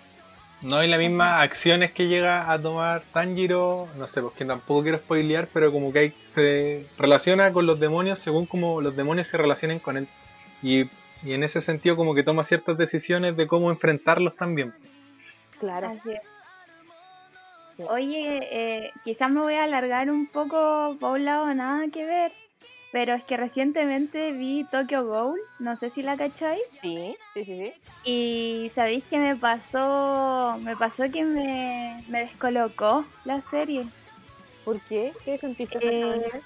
[0.61, 4.97] No hay las mismas acciones que llega a tomar Tanjiro, no sé, porque tampoco quiero
[4.97, 9.37] spoilear, pero como que hay- se relaciona con los demonios según como los demonios se
[9.37, 10.07] relacionen con él.
[10.63, 10.89] Y,
[11.23, 14.73] y en ese sentido como que toma ciertas decisiones de cómo enfrentarlos también.
[15.59, 15.89] Claro.
[15.89, 16.21] Así es.
[17.75, 17.83] sí.
[17.89, 18.39] Oye,
[18.85, 22.31] eh, quizás me voy a alargar un poco por un lado, nada que ver,
[22.91, 27.57] pero es que recientemente vi Tokyo Ghoul, no sé si la cacháis, Sí, sí, sí,
[27.73, 27.73] sí.
[28.09, 33.85] y sabéis que me pasó, me pasó que me, me descolocó la serie.
[34.63, 35.13] ¿Por qué?
[35.23, 36.41] ¿Qué sentiste Eh?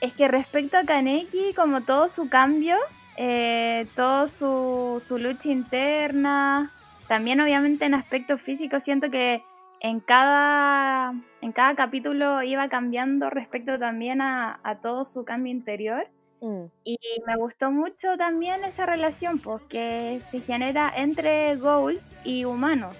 [0.00, 2.76] Es que respecto a Kaneki, como todo su cambio,
[3.16, 6.72] eh, todo su, su lucha interna,
[7.06, 9.44] también obviamente en aspecto físico, siento que
[9.82, 16.08] en cada, en cada capítulo iba cambiando respecto también a, a todo su cambio interior.
[16.40, 22.96] Mm, Y me gustó mucho también esa relación, porque se genera entre Ghouls y humanos,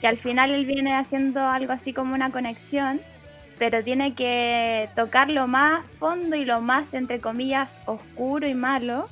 [0.00, 3.00] que al final él viene haciendo algo así como una conexión,
[3.58, 9.10] pero tiene que tocar lo más fondo y lo más, entre comillas, oscuro y malo,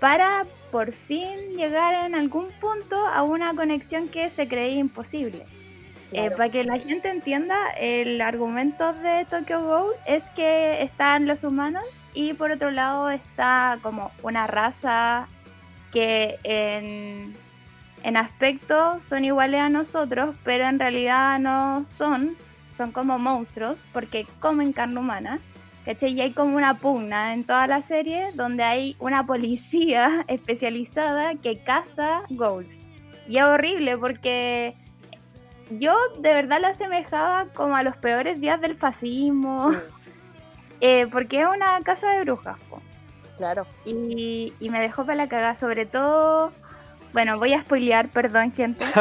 [0.00, 5.46] para por fin llegar en algún punto a una conexión que se creía imposible.
[6.12, 6.36] Eh, claro.
[6.36, 11.84] para que la gente entienda, el argumento de Tokyo Ghoul es que están los humanos
[12.14, 15.26] y por otro lado está como una raza
[15.92, 17.34] que en,
[18.04, 22.36] en aspecto son iguales a nosotros, pero en realidad no son,
[22.76, 25.40] son como monstruos porque comen carne humana.
[25.86, 26.12] ¿cachai?
[26.12, 31.58] Y hay como una pugna en toda la serie donde hay una policía especializada que
[31.58, 32.84] caza ghouls.
[33.28, 34.74] Y es horrible porque
[35.70, 39.72] yo de verdad lo asemejaba como a los peores días del fascismo,
[40.80, 42.58] eh, porque es una casa de brujas.
[42.70, 42.80] po.
[43.36, 43.66] claro.
[43.84, 46.52] Y, y me dejó para la cagada, sobre todo,
[47.12, 48.84] bueno, voy a spoilear, perdón gente.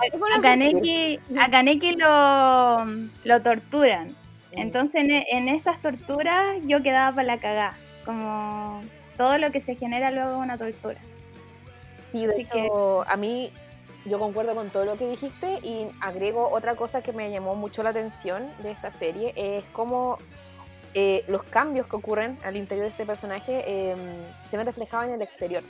[0.00, 2.78] A Kaneki, a Kaneki lo,
[3.24, 4.16] lo torturan.
[4.50, 7.74] Entonces en, en estas torturas yo quedaba para la cagada.
[8.06, 8.82] Como
[9.18, 10.98] todo lo que se genera luego es una tortura.
[12.10, 13.52] Sí, de Así hecho, a mí
[14.04, 17.82] yo concuerdo con todo lo que dijiste y agrego otra cosa que me llamó mucho
[17.82, 20.18] la atención de esa serie, es cómo
[20.94, 23.96] eh, los cambios que ocurren al interior de este personaje eh,
[24.50, 25.62] se ven reflejados en el exterior.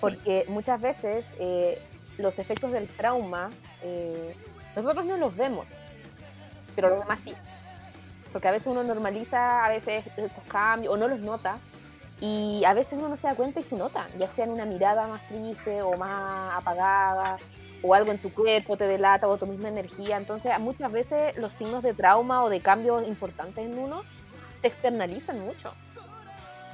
[0.00, 1.80] Porque muchas veces eh,
[2.18, 3.50] los efectos del trauma
[3.82, 4.34] eh,
[4.74, 5.78] nosotros no los vemos,
[6.74, 7.34] pero los demás sí.
[8.32, 11.58] Porque a veces uno normaliza a veces estos cambios o no los nota
[12.24, 14.64] y a veces uno no se da cuenta y se nota, ya sea en una
[14.64, 17.36] mirada más triste o más apagada
[17.82, 20.18] o algo en tu cuerpo te delata o tu misma energía.
[20.18, 24.04] Entonces muchas veces los signos de trauma o de cambios importantes en uno
[24.54, 25.72] se externalizan mucho.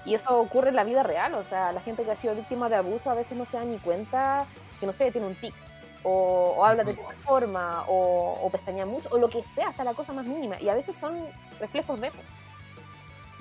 [0.04, 2.68] Y eso ocurre en la vida real, o sea, la gente que ha sido víctima
[2.68, 4.44] de abuso a veces no se da ni cuenta
[4.78, 5.54] que, no sé, tiene un tic,
[6.02, 9.82] o, o habla de esta forma, o, o pestañea mucho, o lo que sea, hasta
[9.82, 10.60] la cosa más mínima.
[10.60, 11.18] Y a veces son
[11.58, 12.18] reflejos de eso.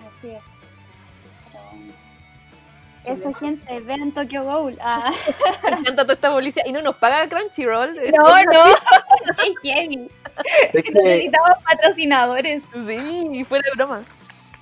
[0.07, 0.56] Así es.
[3.07, 4.77] Eso, gente, vean Tokyo Ghoul.
[4.81, 5.11] Ah,
[5.63, 6.63] Me encanta toda esta policía.
[6.65, 7.95] Y no nos paga Crunchyroll.
[8.17, 8.65] no, no.
[9.45, 10.09] Es heavy.
[10.73, 12.63] Es que Necesitamos patrocinadores.
[12.73, 14.01] Sí, fuera de broma.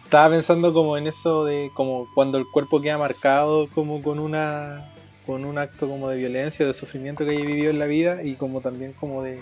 [0.03, 4.91] estaba pensando como en eso de como cuando el cuerpo queda marcado como con una
[5.26, 8.36] con un acto como de violencia, de sufrimiento que haya vivido en la vida y
[8.36, 9.41] como también como de,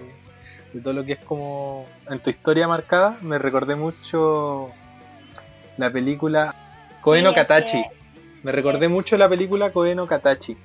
[0.72, 4.72] de todo lo que es como en tu historia marcada, me recordé mucho
[5.76, 6.56] la película
[7.04, 7.84] Koe no Sí, es Katachi.
[7.84, 7.89] que-
[8.43, 10.58] Me recordé mucho la película Koe no Katachi.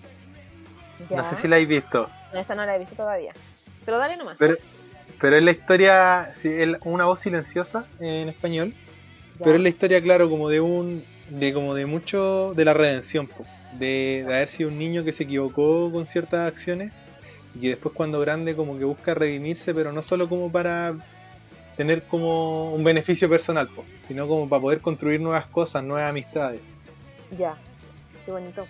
[1.11, 1.17] Ya.
[1.19, 2.09] No sé si la habéis visto.
[2.33, 3.33] No, esa no la he visto todavía.
[3.85, 4.37] Pero dale nomás.
[4.39, 4.57] Pero,
[5.21, 8.75] pero es la historia, sí, es una voz silenciosa en español,
[9.39, 9.45] Ya.
[9.45, 13.29] pero es la historia, claro, como de un, de como de mucho, de la redención,
[13.73, 16.93] de, de haber sido un niño que se equivocó con ciertas acciones
[17.55, 20.95] y que después cuando grande como que busca redimirse, pero no solo como para
[21.79, 26.75] tener como un beneficio personal, po, sino como para poder construir nuevas cosas, nuevas amistades.
[27.31, 27.55] Ya.
[28.27, 28.67] Qué bonito.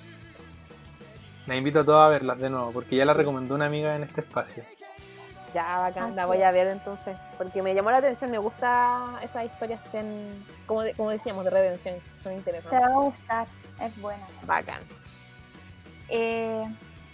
[1.47, 4.03] La invito a todos a verlas de nuevo, porque ya la recomendó una amiga en
[4.03, 4.63] este espacio.
[5.55, 6.35] Ya, bacán, la Ok.
[6.35, 7.17] voy a ver entonces.
[7.39, 10.05] Porque me llamó la atención, me gusta esas historias que,
[10.67, 11.95] como, de- como decíamos, de redención.
[12.23, 12.79] Son Te interesantes.
[12.83, 13.47] va a gustar.
[13.81, 14.27] Es buena.
[14.47, 14.83] Bacán.
[16.11, 16.65] Eh,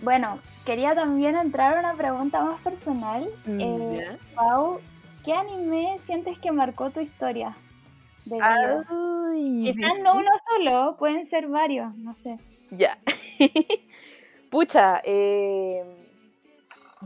[0.03, 3.29] bueno, quería también entrar a una pregunta más personal.
[3.47, 4.19] Eh, Ya.
[4.35, 4.81] Pau,
[5.25, 7.57] ¿qué anime sientes que marcó tu historia
[8.25, 8.39] de?
[8.41, 12.39] Ay, Quizás no uno solo, pueden ser varios, no sé.
[12.71, 12.99] Ya.
[14.51, 15.73] Pucha, eh,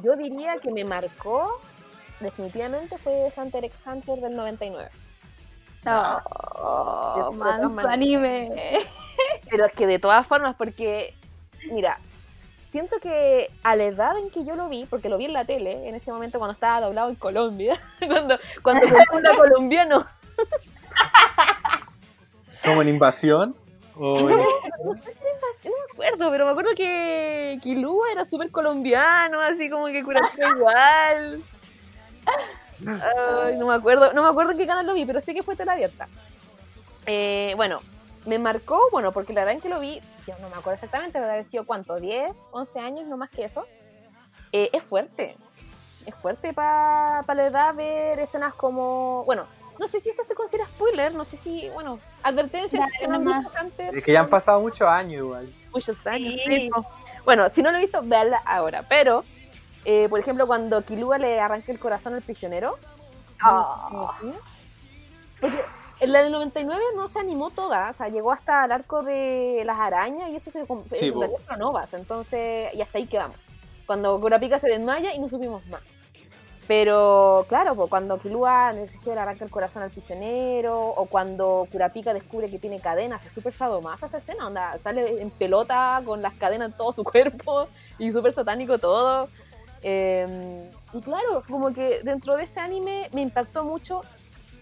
[0.02, 1.60] yo diría que me marcó,
[2.20, 4.90] definitivamente fue Hunter x Hunter del 99.
[5.86, 8.84] Oh, de todas manso anime.
[9.50, 11.14] Pero es que de todas formas, porque,
[11.70, 11.98] mira,
[12.70, 15.44] siento que a la edad en que yo lo vi, porque lo vi en la
[15.44, 17.74] tele, en ese momento cuando estaba doblado en Colombia,
[18.06, 19.04] cuando, cuando era
[19.36, 20.06] colombiano,
[22.64, 23.56] ¿Como en invasión?
[23.96, 24.36] ¿O en-
[24.84, 28.50] no sé si era invasión, no me acuerdo, pero me acuerdo que Kilua era súper
[28.50, 31.42] colombiano, así como que Kuratsuka igual.
[32.86, 35.42] Ay, no me acuerdo, no me acuerdo en qué canal lo vi, pero sé que
[35.42, 36.08] fue tela abierta.
[37.06, 37.80] Eh, bueno,
[38.26, 41.12] me marcó, bueno, porque la edad en que lo vi, yo no me acuerdo exactamente,
[41.12, 43.66] pero debe haber sido cuánto, 10, 11 años, no más que eso.
[44.52, 45.36] Eh, es fuerte,
[46.06, 49.46] es fuerte para la edad ver escenas como, bueno,
[49.78, 53.50] no sé si esto se considera spoiler, no sé si, bueno, advertencia Dale que no
[53.96, 55.52] Es que ya han pasado muchos años igual.
[55.72, 56.34] muchos años.
[56.46, 56.70] Sí.
[57.24, 58.84] Bueno, si no lo he visto, véanla ahora.
[58.88, 59.22] Pero,
[59.84, 62.78] eh, por ejemplo, cuando Kilua le arranca el corazón al prisionero.
[63.40, 64.16] Ah.
[65.40, 65.56] Porque
[66.00, 69.62] en la del 99 no se animó toda, o sea, llegó hasta el arco de
[69.64, 71.20] las arañas y eso se Sí, en po.
[71.20, 73.36] realidad fueron ovas, entonces, y hasta ahí quedamos.
[73.86, 75.80] Cuando Kurapika se desmaya y no supimos más.
[76.68, 82.12] Pero claro, pues, cuando Kilua necesita le arranca el corazón al prisionero, o cuando Kurapika
[82.12, 86.34] descubre que tiene cadenas, es súper sadomaso esa escena, onda, sale en pelota con las
[86.34, 87.68] cadenas en todo su cuerpo
[87.98, 89.30] y súper satánico todo.
[89.82, 94.02] Eh, y claro, como que dentro de ese anime me impactó mucho,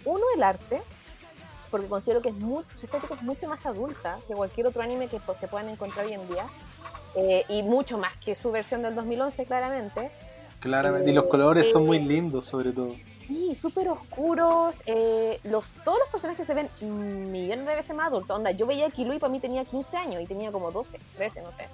[0.04, 0.82] uno, el arte,
[1.76, 5.08] porque considero que es mucho, su estética es mucho más adulta que cualquier otro anime
[5.08, 6.46] que pues, se puedan encontrar hoy en día,
[7.14, 10.10] eh, y mucho más que su versión del 2011, claramente.
[10.60, 11.10] Claramente.
[11.10, 12.96] Y los colores son muy lindos, sobre todo.
[13.18, 14.74] Sí, súper oscuros.
[14.86, 18.34] eh, los, todos los personajes se ven millones de veces más adultos.
[18.34, 20.98] Onda, yo veía a Kilo y para mí tenía 15 años y tenía como 12,
[21.16, 21.68] 13, no sé.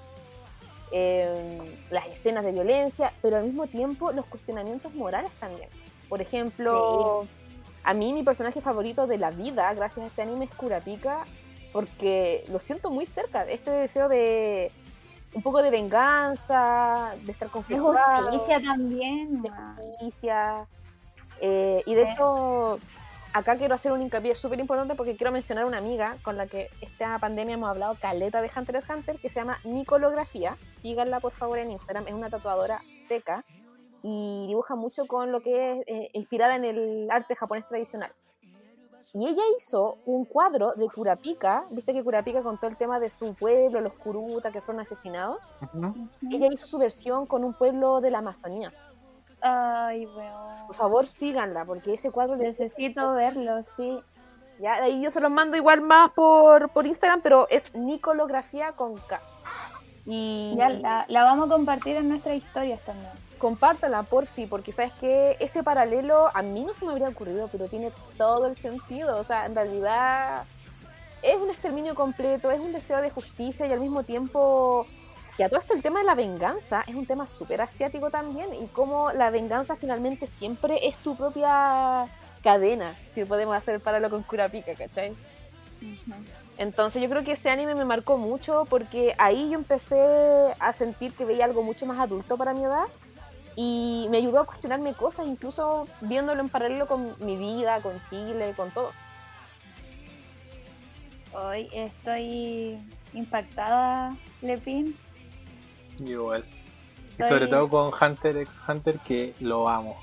[0.91, 5.69] Eh, las escenas de violencia, pero al mismo tiempo los cuestionamientos morales también.
[6.09, 7.29] Por ejemplo,
[7.85, 11.25] a mí mi personaje favorito de la vida, gracias a este anime, es Kurapika,
[11.73, 13.45] porque lo siento muy cerca.
[13.49, 14.71] Este deseo de
[15.35, 19.43] un poco de venganza, de estar Es conflictuado justicia también.
[19.43, 20.67] de justicia.
[21.41, 22.11] eh, y de Sí.
[22.13, 22.79] hecho,
[23.33, 26.69] acá quiero hacer un hincapié súper importante porque quiero mencionar una amiga con la que
[26.81, 30.57] esta pandemia hemos hablado caleta de Hunter x Hunter que se llama Nicolografía.
[30.71, 33.45] Síganla por favor en Instagram, es una tatuadora seca
[34.03, 38.13] y dibuja mucho con lo que es eh, inspirada en el arte japonés tradicional.
[39.15, 43.35] Y ella hizo un cuadro de Kurapika, viste que Kurapika contó el tema de su
[43.35, 45.39] pueblo, los Kuruta que fueron asesinados.
[46.31, 48.73] Ella hizo su versión con un pueblo de la Amazonía.
[49.43, 50.67] Ay, weón.
[50.67, 54.01] Por favor, síganla, porque ese cuadro le Necesito verlo, sí.
[54.61, 58.97] Ya, ahí yo se los mando igual más por, por Instagram, pero es Nicolografía con
[58.97, 59.21] K.
[60.07, 63.13] Y Ya la, la vamos a compartir en nuestras historias también.
[63.43, 67.67] Compártala, porfi, porque sabes que ese paralelo a mí no se me habría ocurrido, pero
[67.67, 69.19] tiene todo el sentido.
[69.19, 70.45] O sea, en realidad
[71.23, 74.87] es un exterminio completo, es un deseo de justicia y al mismo tiempo
[75.37, 78.55] que a todo esto el tema de la venganza es un tema súper asiático también
[78.55, 82.05] y cómo la venganza finalmente siempre es tu propia
[82.45, 85.17] cadena, si podemos hacer paralelo con Kurapika, ¿cachai?
[86.59, 91.13] Entonces yo creo que ese anime me marcó mucho porque ahí yo empecé a sentir
[91.15, 92.85] que veía algo mucho más adulto para mi edad
[93.57, 98.55] y me ayudó a cuestionarme cosas, incluso viéndolo en paralelo con mi vida, con Chile,
[98.57, 98.93] con todo.
[101.33, 102.79] Hoy estoy
[103.13, 104.97] impactada, Lepin.
[105.99, 106.45] Igual.
[107.19, 109.97] Y sobre todo con Hunter x Hunter, que lo amo.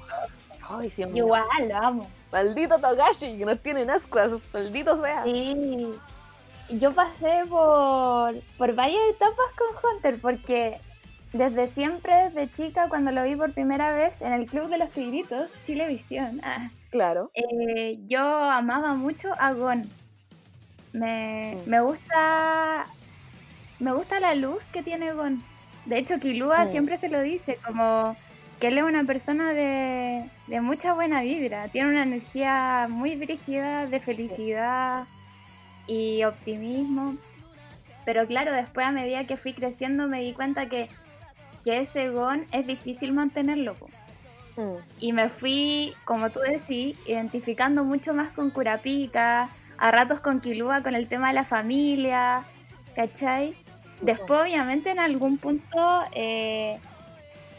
[0.62, 1.18] Ay, siempre.
[1.18, 2.08] Igual, lo amo.
[2.32, 5.24] Maldito Togashi, que nos tienen ascuas, maldito sea.
[5.24, 5.91] Sí.
[6.70, 10.80] Yo pasé por, por varias etapas con Hunter porque
[11.34, 14.90] desde siempre, desde chica, cuando lo vi por primera vez en el Club de los
[14.92, 17.32] Tigritos, Chilevisión, ah, Claro.
[17.36, 19.90] eh, yo amaba mucho a Gon.
[20.94, 21.70] Me, Mm.
[21.70, 22.86] me gusta
[23.80, 25.42] me gusta la luz que tiene Gon.
[25.86, 26.70] De hecho, Kilua Mm.
[26.70, 28.16] siempre se lo dice, como
[28.60, 31.70] que él es una persona de, de mucha buena vibra.
[31.70, 35.06] Tiene una energía muy brígida de felicidad
[35.88, 37.16] y optimismo.
[38.04, 40.90] Pero claro, después a medida que fui creciendo me di cuenta que,
[41.64, 43.76] que ese Gon es difícil mantenerlo.
[44.55, 44.76] Mm.
[44.99, 50.84] Y me fui, como tú decís, identificando mucho más con Kurapika, a ratos con Kilua,
[50.84, 52.43] con el tema de la familia,
[52.95, 53.55] ¿cachai?
[54.01, 56.78] Después, obviamente, en algún punto eh,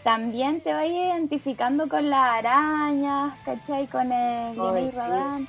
[0.03, 3.87] también te vas identificando con las arañas, ¿cachai?
[3.87, 4.91] Con el Ay.
[4.91, 5.49] Rodan.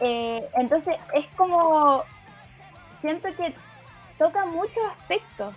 [0.00, 2.02] Eh, entonces, es como.
[3.00, 3.54] Siento que
[4.18, 5.54] toca muchos aspectos.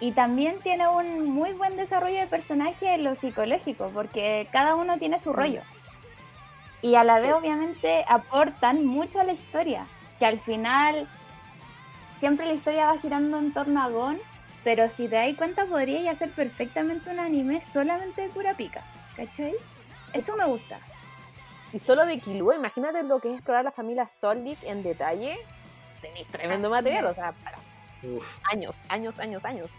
[0.00, 4.98] Y también tiene un muy buen desarrollo de personaje en lo psicológico, porque cada uno
[4.98, 5.62] tiene su rollo.
[6.82, 7.32] Y a la vez, Sí.
[7.32, 9.86] obviamente, aportan mucho a la historia.
[10.18, 11.08] Que al final,
[12.18, 14.18] siempre la historia va girando en torno a Gon,
[14.64, 18.82] pero si te das cuenta, podría hacer perfectamente un anime solamente de Kurapika.
[19.16, 19.54] ¿Cachai?
[20.12, 20.78] Eso me gusta.
[21.72, 25.38] Y solo de Killua, imagínate lo que es explorar la familia Soldic en detalle.
[26.02, 27.10] Tenéis tremendo Así material, es.
[27.12, 27.58] o sea, para
[28.02, 28.38] Uf.
[28.52, 29.70] años, años, años, años.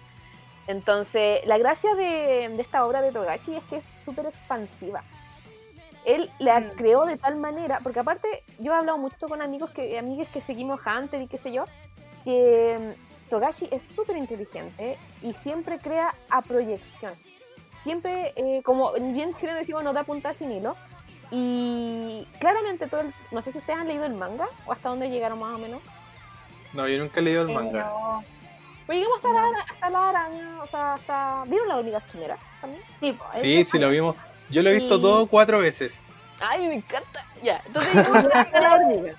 [0.68, 5.04] Entonces, la gracia de, de esta obra de Togashi es que es súper expansiva.
[6.06, 6.70] Él la Mm.
[6.76, 10.42] creó de tal manera, porque aparte yo he hablado mucho con amigos que, amigas que
[10.42, 11.66] seguimos Hunter y qué sé yo,
[12.24, 17.14] que mm, Togashi es súper inteligente y siempre crea a proyección.
[17.82, 20.76] Siempre, eh, como bien chileno decimos, no da punta sin hilo.
[21.32, 25.10] Y claramente todo el- no sé si ustedes han leído el manga o hasta dónde
[25.10, 25.82] llegaron más o menos.
[26.74, 27.86] No, yo nunca he leído el Eh, manga.
[27.86, 28.24] no.
[28.86, 31.44] Pues llegamos hasta, la, ara- hasta la araña, o sea, hasta...
[31.48, 32.84] ¿Vieron la hormiga quimera también?
[33.00, 34.16] Sí, Sí, sí, lo vimos.
[34.50, 35.02] Yo lo he visto Sí.
[35.02, 36.04] todo cuatro veces.
[36.40, 37.26] ¡Ay, me encanta!
[37.42, 39.14] Ya, entonces llegamos hasta la hormiga.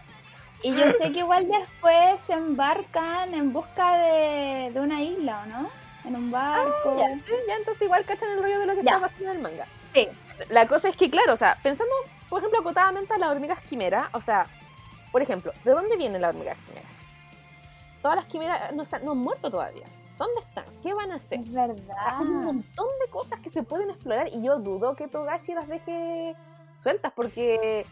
[0.63, 5.47] Y yo sé que igual después se embarcan en busca de, de una isla, ¿o
[5.47, 5.71] no?
[6.05, 6.97] En un barco.
[6.99, 8.93] Ya, sí, ya, entonces igual cachan el rollo de lo que Ya.
[8.95, 9.67] está pasando en el manga.
[9.93, 10.09] Sí.
[10.49, 11.93] La cosa es que, claro, o sea, pensando,
[12.29, 14.47] por ejemplo, acotadamente a las hormigas quimera, o sea,
[15.11, 16.87] por ejemplo, ¿de dónde vienen las hormigas quimera?
[18.03, 19.87] Todas las quimeras no, no han muerto todavía.
[20.19, 20.65] ¿Dónde están?
[20.83, 21.41] ¿Qué van a hacer?
[21.41, 21.97] Es O sea, verdad.
[22.07, 25.69] hay un montón de cosas que se pueden explorar y yo dudo que Togashi las
[25.69, 26.35] deje
[26.73, 27.85] sueltas porque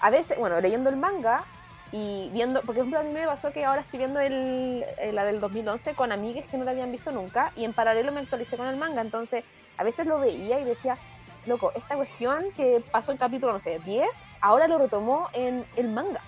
[0.00, 1.44] a veces, bueno, leyendo el manga
[1.92, 5.24] y viendo, por ejemplo, a mí me pasó que ahora estoy viendo el, eh, la
[5.24, 8.56] del 2011 con amigues que no la habían visto nunca y en paralelo me actualicé
[8.56, 9.44] con el manga, entonces
[9.76, 10.98] a veces lo veía y decía,
[11.46, 14.06] loco, esta cuestión que pasó en capítulo, no sé, 10,
[14.40, 16.20] ahora lo retomó en el manga.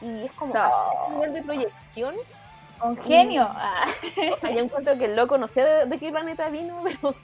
[0.00, 0.60] Y es como, No.
[0.60, 0.68] a
[1.04, 2.14] ese nivel de proyección
[2.82, 3.48] Un genio.
[3.58, 3.84] Ah.
[4.50, 7.14] yo encuentro que el loco, no sé de, de qué planeta vino, pero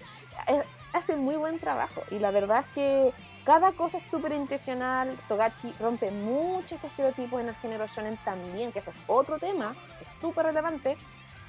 [0.48, 2.02] eh, hace muy buen trabajo.
[2.10, 3.12] Y la verdad es que
[3.44, 5.16] cada cosa es súper intencional.
[5.28, 10.08] Togachi rompe muchos estereotipos en el género shonen también, que eso es otro tema, es
[10.20, 10.96] súper relevante.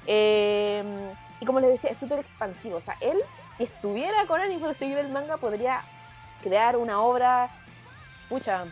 [0.06, 0.84] Eh,
[1.40, 2.76] y como les decía, es súper expansivo.
[2.76, 3.18] O sea, él,
[3.56, 5.82] si estuviera con ánimo de seguir el manga, podría
[6.42, 7.50] crear una obra,
[8.30, 8.66] mucha,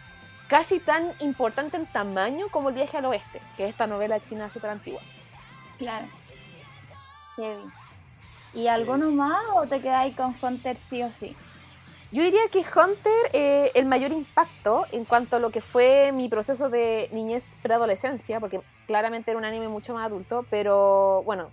[0.48, 4.50] casi tan importante en tamaño como El viaje al oeste, que es esta novela china
[4.52, 5.00] súper antigua.
[5.78, 6.06] Claro.
[7.36, 7.64] Heavy.
[8.54, 11.36] ¿Y alguno más o te quedáis con Hunter sí o sí?
[12.12, 16.28] Yo diría que Hunter, eh, el mayor impacto en cuanto a lo que fue mi
[16.28, 21.50] proceso de niñez preadolescencia, porque claramente era un anime mucho más adulto, pero bueno,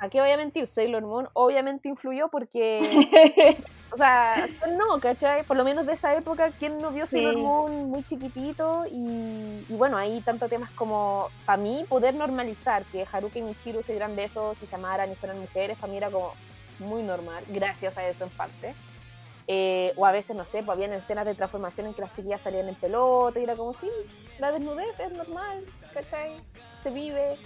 [0.00, 0.66] ¿a qué voy a mentir?
[0.66, 3.58] Sailor Moon obviamente influyó porque,
[3.92, 5.44] o sea, ¿quién no, ¿cachai?
[5.44, 7.36] Por lo menos de esa época, ¿quién no vio Sailor.
[7.36, 8.84] Moon muy chiquitito?
[8.90, 13.82] Y, y bueno, hay tanto temas como, para mí, poder normalizar que Haruka y Michiru
[13.82, 16.32] se dieran besos y se amaran y fueran mujeres, para mí era como
[16.78, 18.74] muy normal, gracias a eso en parte.
[19.46, 22.40] Eh, o a veces, no sé, pues habían escenas de transformación en que las chiquillas
[22.40, 23.90] salían en pelota y era como, sí,
[24.38, 26.36] la desnudez es normal, ¿cachai?
[26.82, 27.36] Se vive.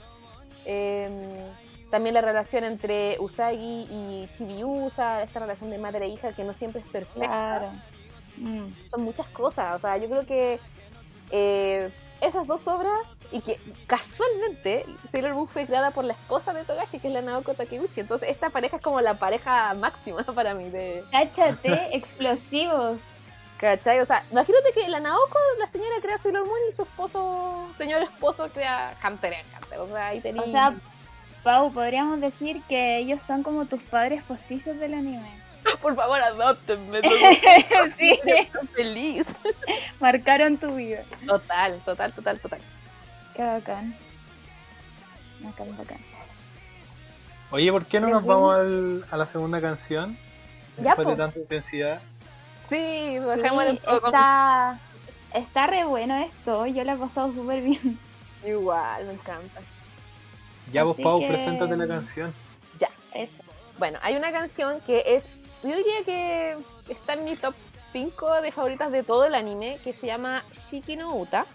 [0.67, 1.51] Eh,
[1.95, 6.53] también la relación entre Usagi y Chibiusa, esta relación de madre e hija que no
[6.53, 7.29] siempre es perfecta.
[7.29, 7.71] Claro.
[8.37, 8.67] Mm.
[8.91, 10.59] Son muchas cosas, o sea, yo creo que
[11.31, 16.65] eh, esas dos obras, y que casualmente Sailor Moon fue creada por la esposa de
[16.65, 20.53] Togashi, que es la Naoko Takeuchi, entonces esta pareja es como la pareja máxima para
[20.53, 21.05] mí de...
[21.13, 22.99] Cáchate, explosivos.
[23.59, 24.01] ¿Cachai?
[24.01, 28.03] O sea, imagínate que la Naoko, la señora crea Sailor Moon y su esposo, señor
[28.03, 29.79] esposo, crea Hunter x Hunter.
[29.79, 30.43] O sea, ahí tenía.
[30.43, 30.75] O sea,
[31.45, 35.31] Pau, podríamos decir que ellos son como tus padres postizos del anime.
[35.83, 37.01] por favor, adoptenme.
[37.99, 39.27] sí, Estoy feliz.
[40.01, 41.03] marcaron tu vida.
[41.27, 42.61] Total, total, total, total.
[43.37, 43.95] Qué bacán.
[45.41, 45.99] Bacán, bacán.
[47.51, 50.17] Oye, ¿por qué no nos vamos al- a la segunda canción?
[50.79, 51.19] Ya, Después de po.
[51.19, 52.01] tanta intensidad.
[52.69, 54.07] Sí, Sí, dejémosle un poco.
[54.07, 54.79] está,
[55.35, 56.67] está re bueno esto.
[56.67, 57.99] Yo la he pasado súper bien.
[58.45, 59.61] Igual, me encanta.
[60.73, 62.35] Ya vos, Pau, que- preséntate la canción.
[62.79, 62.89] Ya.
[63.15, 63.43] Eso.
[63.79, 65.25] Bueno, hay una canción que es,
[65.63, 66.57] yo diría que
[66.89, 67.55] está en mi top
[67.93, 71.47] 5 de favoritas de todo el anime, que se llama Shiki no Uta.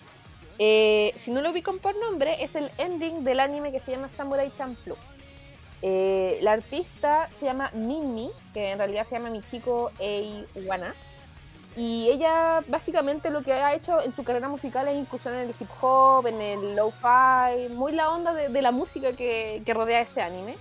[0.57, 4.09] Eh, si no lo ubican por nombre, es el ending del anime que se llama
[4.09, 4.97] Samurai Champloo.
[5.81, 10.93] Eh, la artista se llama Minmi, que en realidad se llama Michiko Ei Wana.
[11.75, 15.55] Y ella básicamente lo que ha hecho en su carrera musical es incursionar en el
[15.59, 20.01] hip hop, en el lo-fi, muy la onda de, de la música que, que rodea
[20.01, 20.57] ese anime.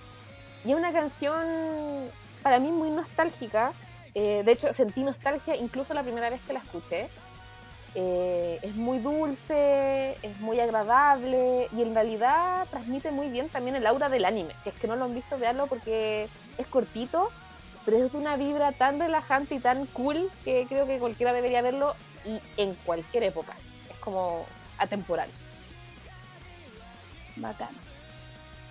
[0.63, 2.09] Y es una canción
[2.43, 3.73] para mí muy nostálgica.
[4.13, 7.09] Eh, de hecho, sentí nostalgia incluso la primera vez que la escuché.
[7.95, 13.87] Eh, es muy dulce, es muy agradable y en realidad transmite muy bien también el
[13.87, 14.53] aura del anime.
[14.61, 17.31] Si es que no lo han visto, veanlo porque es cortito,
[17.89, 21.63] pero es de una vibra tan relajante y tan cool que creo que cualquiera debería
[21.63, 23.55] verlo y en cualquier época.
[23.89, 24.45] Es como
[24.77, 25.27] atemporal.
[27.37, 27.69] Bacán.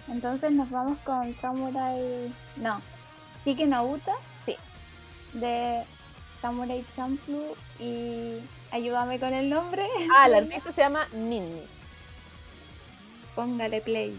[0.06, 2.32] Entonces nos vamos con Samurai.
[2.58, 2.80] No.
[3.42, 4.12] Chicken no Uta.
[4.46, 4.54] Sí.
[5.32, 5.82] De
[6.40, 7.56] Samurai Champloo.
[7.80, 8.38] Y
[8.70, 9.84] ayúdame con el nombre.
[10.14, 11.64] Ah, la artista se llama Minmi.
[13.34, 14.16] Póngale play.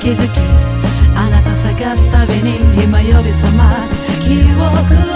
[0.00, 0.40] 気づき
[1.14, 4.00] あなた探すたびに今呼び覚ます。
[4.22, 4.54] 記憶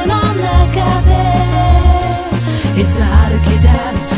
[0.06, 1.10] の中で
[2.78, 4.13] いつ歩き出す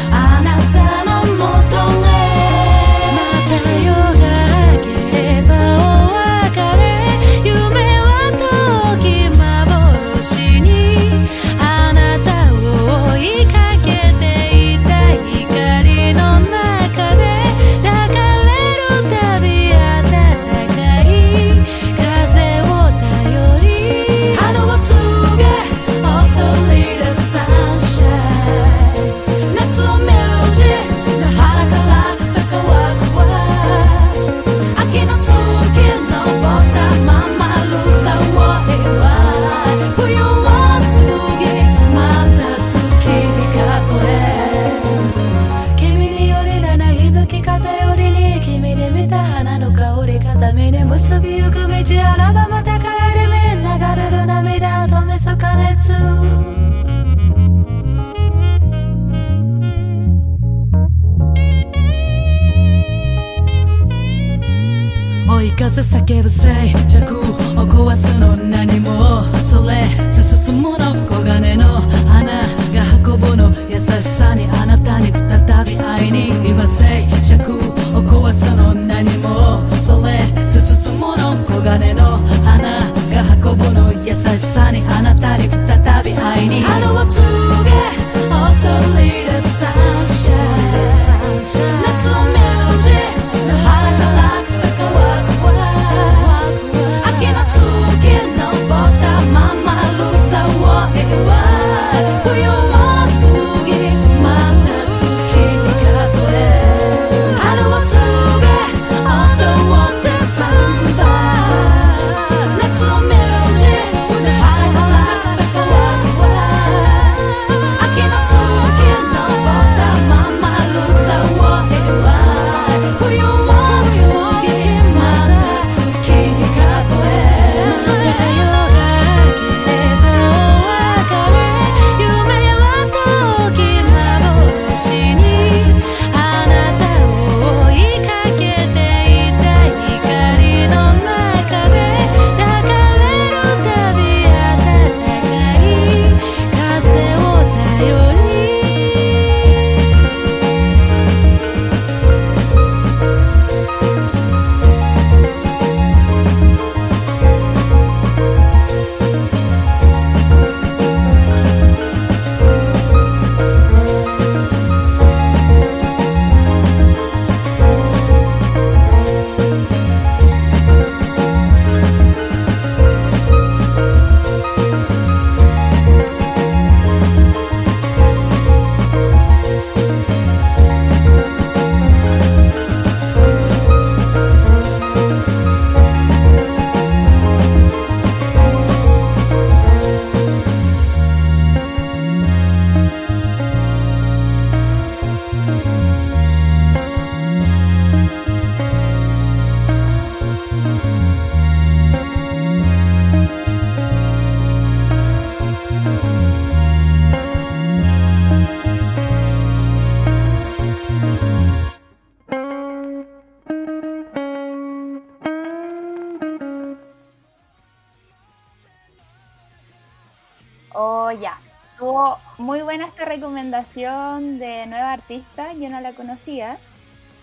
[223.60, 226.58] recomendación de nueva artista, yo no la conocía.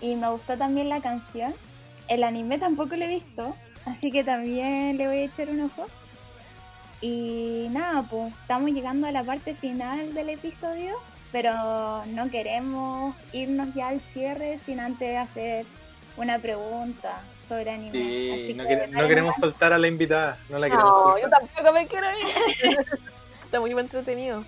[0.02, 1.54] Y me gustó también la canción.
[2.08, 3.56] El anime tampoco lo he visto,
[3.86, 5.88] así que también le voy a echar un ojo.
[7.02, 10.96] Y nada, pues estamos llegando a la parte final del episodio,
[11.32, 15.66] pero no queremos irnos ya al cierre sin antes hacer
[16.18, 17.92] una pregunta sobre anime.
[17.92, 21.40] Sí, Así no, que queremos soltar a la invitada, no la queremos No, yo soltar.
[21.42, 22.78] tampoco me quiero ir.
[23.46, 24.44] Está muy entretenido.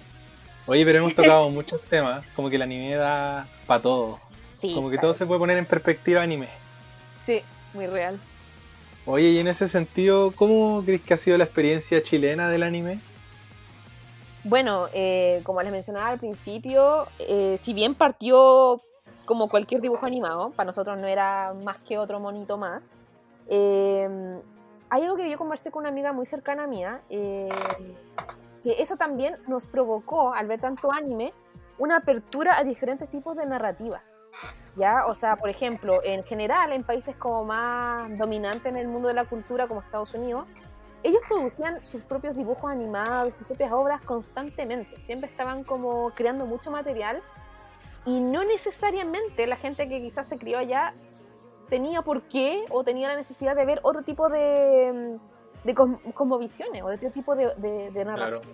[0.68, 4.20] Oye, pero hemos tocado muchos temas, como que el anime da para todo.
[4.58, 4.74] Sí.
[4.74, 6.50] Como que todo se puede poner en perspectiva anime.
[7.24, 7.42] Sí,
[7.74, 8.20] muy real.
[9.06, 13.00] Oye, y en ese sentido, ¿cómo crees que ha sido la experiencia chilena del anime?
[14.44, 18.82] Bueno, eh, como les mencionaba al principio, eh, si bien partió
[19.26, 22.86] como cualquier dibujo animado, para nosotros no era más que otro monito más,
[23.48, 24.08] eh,
[24.90, 27.02] hay algo que yo conversé con una amiga muy cercana mía,
[28.66, 31.34] que eso también nos provocó, al ver tanto anime,
[31.78, 34.02] una apertura a diferentes tipos de narrativas.
[34.76, 35.06] ¿Ya?
[35.06, 39.14] O sea, por ejemplo, en general, en países como más dominantes en el mundo de
[39.14, 40.48] la cultura, como Estados Unidos,
[41.04, 44.98] ellos producían sus propios dibujos animados, sus propias obras constantemente.
[45.04, 47.22] Siempre estaban como creando mucho material
[48.04, 50.96] y no necesariamente la gente que quizás se crió allá
[51.70, 55.20] tenía por qué o tenía la necesidad de ver otro tipo de,
[55.66, 58.48] de cos- cosmovisiones o de otro tipo de, de- de narración.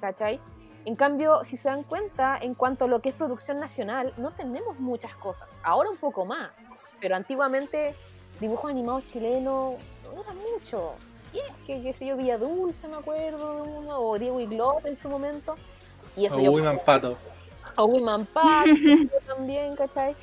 [0.00, 0.40] ¿Cachai?
[0.84, 4.30] En cambio, si se dan cuenta, en cuanto a lo que es producción nacional, no
[4.32, 5.50] tenemos muchas cosas.
[5.62, 6.50] Ahora un poco más,
[7.00, 7.94] pero antiguamente
[8.40, 9.74] dibujos animados chilenos
[10.14, 10.94] no era mucho.
[11.30, 14.86] Sí, es que, qué sé yo, Villa Dulce, me acuerdo de uno, o Diego Iglot
[14.86, 15.54] en su momento.
[16.16, 17.16] Y eso yo Uy, Mampato.
[17.76, 18.66] o Wiman Park
[19.28, 20.16] también, ¿cachai?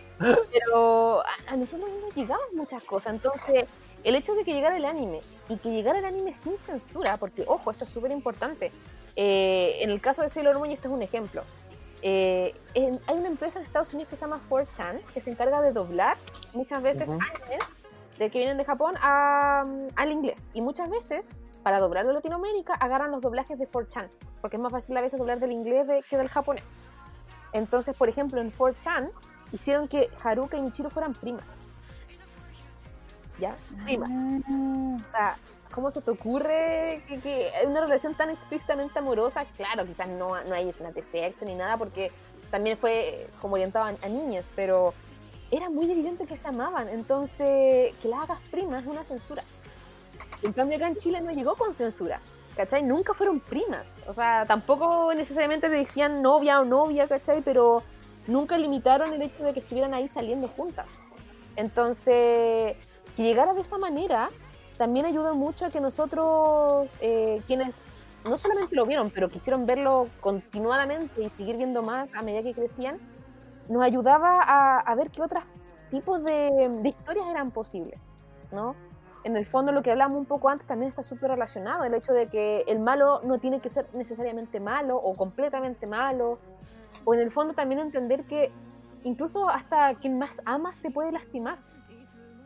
[0.51, 3.13] Pero a, a nosotros no nos llegaban muchas cosas.
[3.13, 3.65] Entonces,
[4.03, 7.43] el hecho de que llegara el anime y que llegara el anime sin censura, porque
[7.47, 8.71] ojo, esto es súper importante.
[9.19, 11.43] eh, en el caso de Sailor Moon, este es un ejemplo.
[12.03, 15.59] eh, en- hay una empresa en Estados Unidos que se llama 4chan que se encarga
[15.61, 16.15] de doblar
[16.53, 17.17] muchas veces Ujú.
[17.19, 17.65] animes
[18.19, 20.47] de que vienen de Japón a- al inglés.
[20.53, 21.29] Y muchas veces,
[21.63, 24.07] para doblarlo a Latinoamérica, agarran los doblajes de 4chan,
[24.41, 26.63] porque es más fácil a veces doblar del inglés de- que del japonés.
[27.53, 29.09] Entonces, por ejemplo, en 4chan
[29.51, 31.61] hicieron que Haruka y Michiro fueran primas.
[33.39, 33.55] ¿Ya?
[33.83, 34.09] Primas.
[34.11, 35.37] Ah, O sea,
[35.73, 39.45] ¿cómo se te ocurre que, que una relación tan explícitamente amorosa?
[39.55, 42.11] Claro, quizás no, no hay escenas de sexo ni nada porque
[42.49, 44.93] también fue como orientado a, a niñas, pero
[45.51, 46.89] era muy evidente que se amaban.
[46.89, 49.43] Entonces, que la hagas prima es una censura.
[50.43, 52.19] En cambio, acá en Chile no llegó con censura.
[52.55, 52.81] ¿Cachai?
[52.81, 53.85] Nunca fueron primas.
[54.07, 57.43] O sea, tampoco necesariamente decían novia o novia, ¿cachai?
[57.43, 57.83] Pero
[58.25, 60.87] nunca limitaron el hecho de que estuvieran ahí saliendo juntas.
[61.55, 62.75] Entonces,
[63.17, 64.29] que llegara de esa manera
[64.77, 67.81] también ayudó mucho a que nosotros, eh, quienes
[68.23, 72.53] no solamente lo vieron, pero quisieron verlo continuadamente y seguir viendo más a medida que
[72.53, 72.99] crecían,
[73.69, 75.43] nos ayudaba a, a ver qué otros
[75.89, 77.99] tipos de, de historias eran posibles,
[78.51, 78.75] ¿no?
[79.23, 82.13] En el fondo lo que hablamos un poco antes también está súper relacionado, el hecho
[82.13, 86.37] de que el malo no tiene que ser necesariamente malo o completamente malo,
[87.03, 88.51] o en el fondo también entender que
[89.03, 91.57] incluso hasta quien más amas te puede lastimar,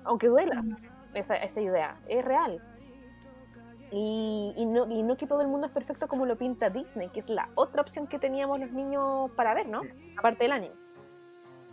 [0.03, 0.63] aunque duela
[1.13, 2.61] esa, esa idea, es real.
[3.91, 7.09] Y, y no, y no que todo el mundo es perfecto como lo pinta Disney,
[7.09, 9.81] que es la otra opción que teníamos los niños para ver, ¿no?
[10.17, 10.75] Aparte del anime.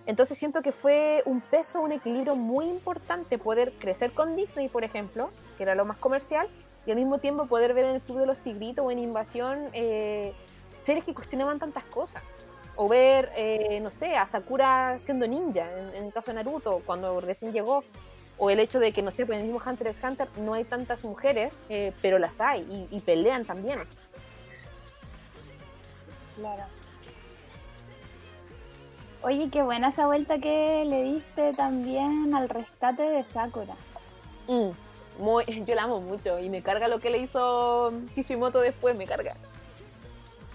[0.05, 4.83] Entonces siento que fue un peso, un equilibrio muy importante poder crecer con Disney, por
[4.83, 6.49] ejemplo, que era lo más comercial,
[6.87, 9.69] y al mismo tiempo poder ver en el Club de los Tigritos o en Invasión
[9.75, 10.33] eh,
[10.83, 12.23] series que cuestionaban tantas cosas.
[12.75, 16.81] O ver, eh, no sé, a Sakura siendo ninja, en, en el caso de Naruto,
[16.87, 17.85] cuando recién llegó.
[18.39, 20.55] O el hecho de que, no sé, pues en el mismo Hunter x Hunter no
[20.55, 22.60] hay tantas mujeres, eh, pero las hay
[22.90, 23.81] y, y pelean también.
[26.36, 26.65] Claro.
[29.23, 33.74] Oye, qué buena esa vuelta que le diste también al rescate de Sakura.
[34.47, 34.70] Mm,
[35.20, 39.06] muy, yo la amo mucho y me carga lo que le hizo Kishimoto después, me
[39.06, 39.35] carga.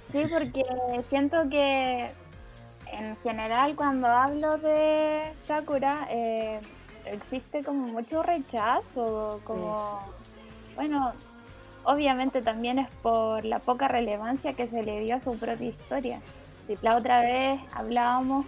[0.10, 0.64] Sí, porque
[1.08, 2.12] siento que
[2.92, 6.62] en general cuando hablo de Sakura eh,
[7.06, 10.00] existe como mucho rechazo, como,
[10.76, 11.12] bueno,
[11.84, 16.22] obviamente también es por la poca relevancia que se le dio a su propia historia.
[16.66, 16.78] Sí.
[16.82, 18.46] La otra vez hablábamos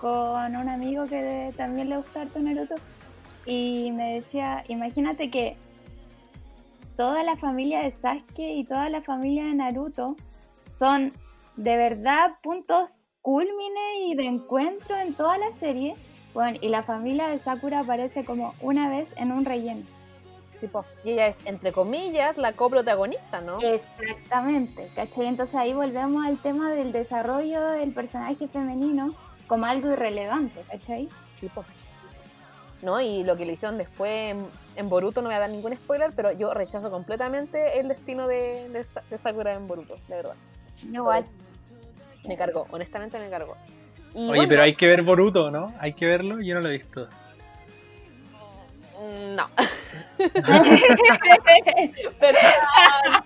[0.00, 2.76] con un amigo que de- también le gusta harto Naruto
[3.44, 5.56] y me decía, imagínate que
[6.96, 10.16] toda la familia de Sasuke y toda la familia de Naruto
[10.70, 11.12] son
[11.56, 12.92] de verdad puntos
[13.22, 15.94] culmine y de encuentro en toda la serie.
[16.34, 19.82] Bueno, y la familia de Sakura aparece como una vez en un relleno.
[20.54, 20.84] Sí, po.
[21.04, 23.58] Y ella es, entre comillas, la coprotagonista, ¿no?
[23.60, 25.26] Exactamente, ¿cachai?
[25.26, 29.14] Entonces ahí volvemos al tema del desarrollo del personaje femenino
[29.46, 31.08] como algo irrelevante, ¿cachai?
[31.36, 31.64] Sí, po.
[32.82, 33.00] ¿No?
[33.00, 34.46] Y lo que le hicieron después en,
[34.76, 38.68] en Boruto, no voy a dar ningún spoiler, pero yo rechazo completamente el destino de,
[38.68, 40.34] de Sa- de Sakura en Boruto, de verdad.
[40.92, 41.24] Igual.
[42.24, 43.56] Me cargó, honestamente me cargó.
[44.14, 45.74] Y Oye, bueno, pero hay que ver Boruto, ¿no?
[45.78, 47.08] Hay que verlo, yo no lo he visto.
[48.98, 49.48] mm, No.
[52.18, 53.22] perdón.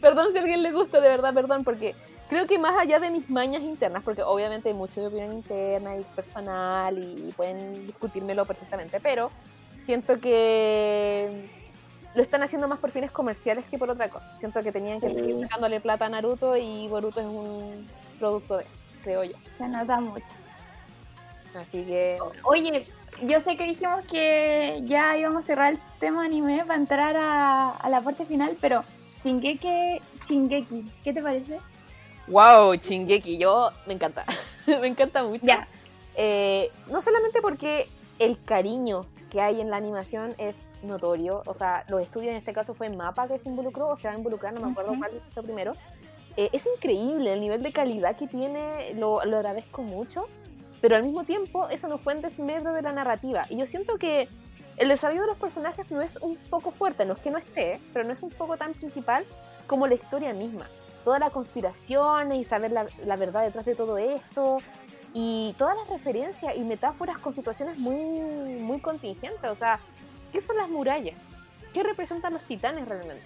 [0.00, 1.94] perdón si a alguien le gusta, de verdad, perdón, porque
[2.28, 5.96] creo que más allá de mis mañas internas, porque obviamente hay mucho de opinión interna
[5.96, 9.30] y personal y, pueden discutírmelo perfectamente, pero
[9.80, 11.48] siento que
[12.14, 14.32] lo están haciendo más por fines comerciales que por otra cosa.
[14.38, 17.86] Siento que tenían que seguir sacándole plata a Naruto y Boruto es un
[18.18, 19.34] producto de eso, creo yo.
[19.56, 20.34] Se nota mucho.
[21.54, 22.86] Así que Oye,
[23.22, 27.70] yo sé que dijimos que ya íbamos a cerrar el tema anime para entrar a,
[27.70, 28.84] a la parte final, pero
[29.24, 31.58] Shingeki, Shingeki, ¿qué te parece?
[32.28, 34.24] Wow, Chingeki, yo me encanta,
[34.66, 35.44] me encanta mucho.
[35.44, 35.66] Ya.
[36.14, 37.86] Eh, no solamente porque
[38.18, 42.52] el cariño que hay en la animación es notorio, o sea, los estudios en este
[42.52, 45.00] caso fue Mapa que se involucró, o se va a involucrar, no me acuerdo Ujú.
[45.00, 45.74] cuál fue primero.
[46.38, 50.28] Eh, es increíble el nivel de calidad que tiene, lo, lo agradezco mucho,
[50.80, 53.46] pero al mismo tiempo eso no fue en desmedro de la narrativa.
[53.50, 54.28] Y yo siento que
[54.76, 57.80] el desarrollo de los personajes no es un foco fuerte, no es que no esté,
[57.92, 59.24] pero no es un foco tan principal
[59.66, 60.68] como la historia misma.
[61.02, 64.58] Toda la conspiración y saber la, la verdad detrás de todo esto,
[65.14, 67.98] y todas las referencias y metáforas con situaciones muy,
[68.60, 69.50] muy contingentes.
[69.50, 69.80] O sea,
[70.30, 71.30] ¿qué son las murallas?
[71.74, 73.24] ¿Qué representan los titanes realmente?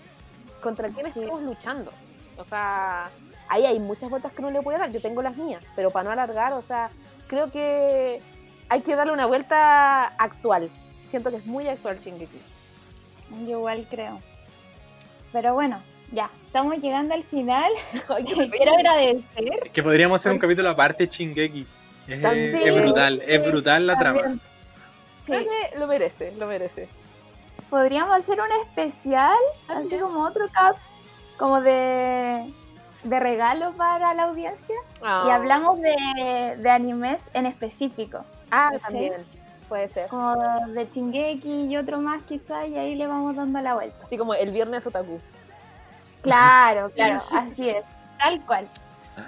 [0.62, 1.92] ¿Contra quién estamos luchando?
[2.42, 3.08] O sea,
[3.48, 4.90] ahí hay muchas vueltas que uno le puede dar.
[4.90, 6.90] Yo tengo las mías, pero para no alargar, o sea,
[7.28, 8.20] creo que
[8.68, 10.70] hay que darle una vuelta actual.
[11.06, 12.38] Siento que es muy actual Shingeki.
[13.46, 14.20] Yo igual creo.
[15.32, 15.80] Pero bueno,
[16.12, 17.70] Ya, estamos llegando al final.
[18.50, 19.60] Quiero agradecer.
[19.64, 21.66] Es que podríamos hacer un capítulo aparte de Shingeki.
[22.08, 24.20] Es, brutal, es brutal la trama.
[24.22, 24.40] También.
[25.24, 26.88] Creo Sí, que lo merece, lo merece.
[27.70, 29.38] podríamos hacer un especial,
[29.68, 30.00] así También.
[30.00, 30.76] como otro cap,
[31.38, 32.52] como de,
[33.04, 34.74] de regalo para la audiencia.
[35.00, 35.34] Y Ah.
[35.34, 38.80] hablamos de, de animes en específico, Ah, ¿cachai?
[38.82, 39.14] también.
[39.68, 40.08] Puede ser.
[40.08, 40.36] como
[40.68, 44.04] de Shingeki y otro más quizá, y ahí le vamos dando la vuelta.
[44.04, 45.18] Así como el viernes otaku.
[46.20, 47.84] Claro, claro, así es,
[48.18, 48.68] tal cual.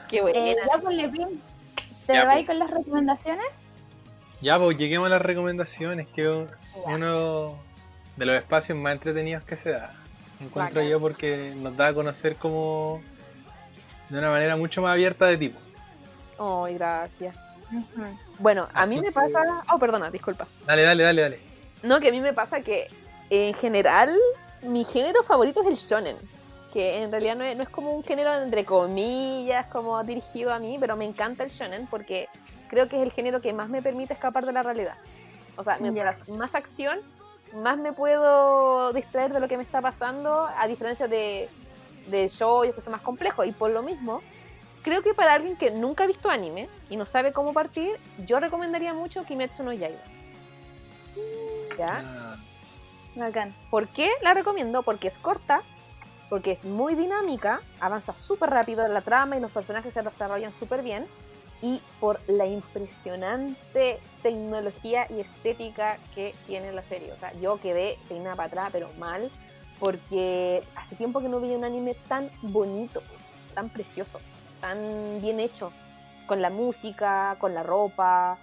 [0.09, 0.63] Qué Eh, buena.
[0.75, 1.43] ya con Lepin,
[2.07, 2.47] ¿te Ya, vais pues.
[2.47, 3.47] con las recomendaciones?
[4.43, 6.49] Ya, pues lleguemos a las recomendaciones, que es
[6.85, 7.55] uno
[8.17, 9.95] de los espacios más entretenidos que se da.
[10.41, 10.89] Encuentro Bacán.
[10.89, 13.01] yo porque nos da a conocer como
[14.09, 15.59] de una manera mucho más abierta de tipo.
[16.39, 17.35] Ay, gracias.
[18.39, 19.43] Bueno, a mí Así me que- pasa.
[19.73, 20.47] Oh, perdona, disculpa.
[20.67, 21.41] Dale, dale, dale, dale.
[21.83, 22.89] No, que a mí me pasa que
[23.31, 24.17] en general
[24.63, 26.17] mi género favorito es el shonen.
[26.73, 30.59] Que en realidad no es, no es como un género entre comillas, como dirigido a
[30.59, 32.29] mí, pero me encanta el shonen porque
[32.69, 34.95] creo que es el género que más me permite escapar de la realidad.
[35.57, 36.99] O sea, mientras más acción,
[37.55, 41.49] más me puedo distraer de lo que me está pasando, a diferencia de,
[42.09, 43.47] de shows que son más complejos.
[43.47, 44.23] Y por lo mismo,
[44.83, 48.41] creo que para alguien que nunca ha visto anime y no sabe cómo partir, yo
[48.41, 50.01] recomendaría mucho Kimetsu no Yaiba.
[51.79, 52.03] ¿Ya?
[52.05, 52.37] Ah,
[53.17, 53.55] Bacán.
[53.71, 54.83] ¿Por qué la recomiendo?
[54.83, 55.63] Porque es corta,
[56.29, 60.53] porque es muy dinámica, avanza súper rápido en la trama y los personajes se desarrollan
[60.53, 61.07] súper bien,
[61.65, 67.11] y por la impresionante tecnología y estética que tiene la serie.
[67.11, 69.31] O sea, yo quedé peinada para atrás, pero mal,
[69.81, 73.03] porque hace tiempo que no veía un anime tan bonito,
[73.55, 74.21] tan precioso,
[74.61, 74.77] tan
[75.23, 75.73] bien hecho,
[76.27, 78.37] con la música, con la ropa,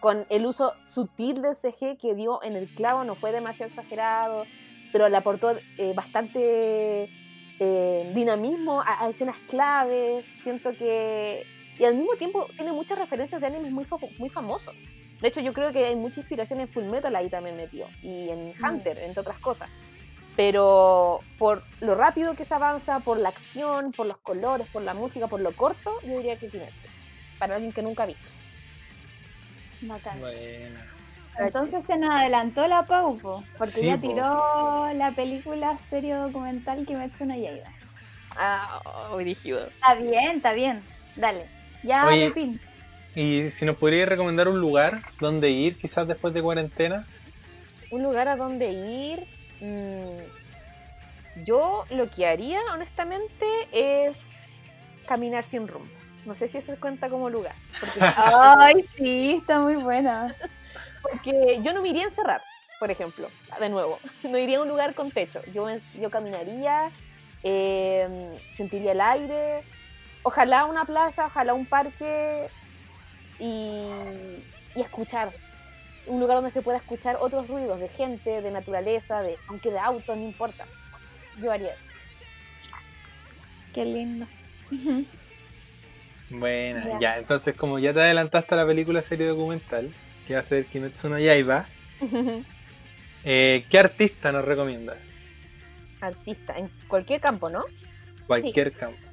[0.00, 4.44] con el uso sutil del CG que dio en el clavo, no fue demasiado exagerado,
[4.92, 7.08] pero le aportó eh, bastante
[7.58, 10.26] eh, dinamismo a, a escenas claves.
[10.26, 11.55] Siento que.
[11.78, 13.86] Y al mismo tiempo tiene muchas referencias de animes muy,
[14.18, 14.74] muy famosos.
[15.20, 17.88] De hecho, yo creo que hay mucha inspiración en Full Metal ahí también metido.
[18.02, 19.68] Y en Hunter, entre otras cosas.
[20.36, 24.92] Pero por lo rápido que se avanza, por la acción, por los colores, por la
[24.94, 26.86] música, por lo corto, yo diría que Kimetsu.
[27.38, 28.28] Para alguien que nunca ha visto.
[29.82, 30.20] Bacán.
[30.20, 30.86] buena.
[31.38, 34.00] Entonces se nos adelantó la Pau, po, porque Sí, ya po.
[34.08, 37.68] tiró la película serie documental Kimetsu no Yaiba.
[38.36, 38.80] Ah,
[39.10, 39.66] oh, dirigido.
[39.66, 40.82] Está bien, está bien.
[41.16, 41.55] Dale.
[41.86, 42.28] Ya, Oye.
[42.28, 42.60] Pepín.
[43.14, 47.06] Y si nos podrías recomendar un lugar donde ir, quizás después de cuarentena.
[47.90, 49.26] un lugar a donde ir.
[49.60, 54.42] mm, yo lo que haría, honestamente, es
[55.06, 55.88] caminar sin rumbo.
[56.24, 57.54] No sé si eso cuenta como lugar.
[57.80, 60.34] Porque, Ay, sí, está muy buena.
[61.02, 62.42] porque yo no me iría a encerrar,
[62.80, 63.28] por ejemplo.
[63.60, 65.40] De nuevo, no iría a un lugar con techo.
[65.54, 65.66] Yo,
[66.00, 66.90] yo caminaría,
[67.42, 69.62] eh, sentiría el aire.
[70.26, 72.48] Ojalá una plaza, ojalá un parque
[73.38, 73.78] y,
[74.74, 75.30] y escuchar.
[76.06, 79.78] Un lugar donde se pueda escuchar otros ruidos de gente, de naturaleza, de aunque de
[79.78, 80.66] autos, no importa.
[81.40, 81.84] Yo haría eso.
[83.72, 84.26] Qué lindo.
[86.30, 86.98] Buena, Ya.
[86.98, 87.18] ya.
[87.18, 89.94] Entonces, como ya te adelantaste a la película serie documental,
[90.26, 91.68] que va a ser Kimetsu no Yaiba,
[93.24, 95.14] eh, ¿qué artista nos recomiendas?
[96.00, 97.64] Artista, en cualquier campo, ¿no?
[98.26, 99.05] Cualquier campo.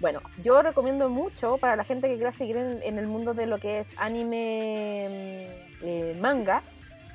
[0.00, 3.58] Bueno, yo recomiendo mucho para la gente que quiera seguir en, el mundo de lo
[3.58, 6.62] que es anime mm, eh, manga,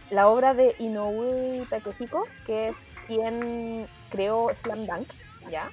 [0.09, 5.09] la obra de Inoue Takehiko, que es quien creó Slam Dunk,
[5.51, 5.69] ¿ya?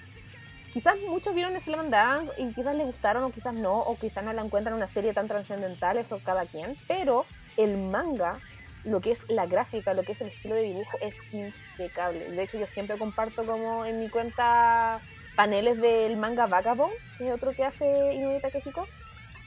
[0.73, 4.33] Quizás muchos vieron Slam Dunk y quizás les gustaron o quizás no, o quizás no
[4.33, 7.25] la encuentran una serie tan trascendental, eso cada quien, pero
[7.57, 8.41] el manga,
[8.85, 12.31] lo que es la gráfica, lo que es el estilo de dibujo es impecable.
[12.31, 15.01] De hecho, yo siempre comparto como en mi cuenta
[15.37, 18.87] paneles del manga Vagabond, que es otro que hace Inoue Takehiko,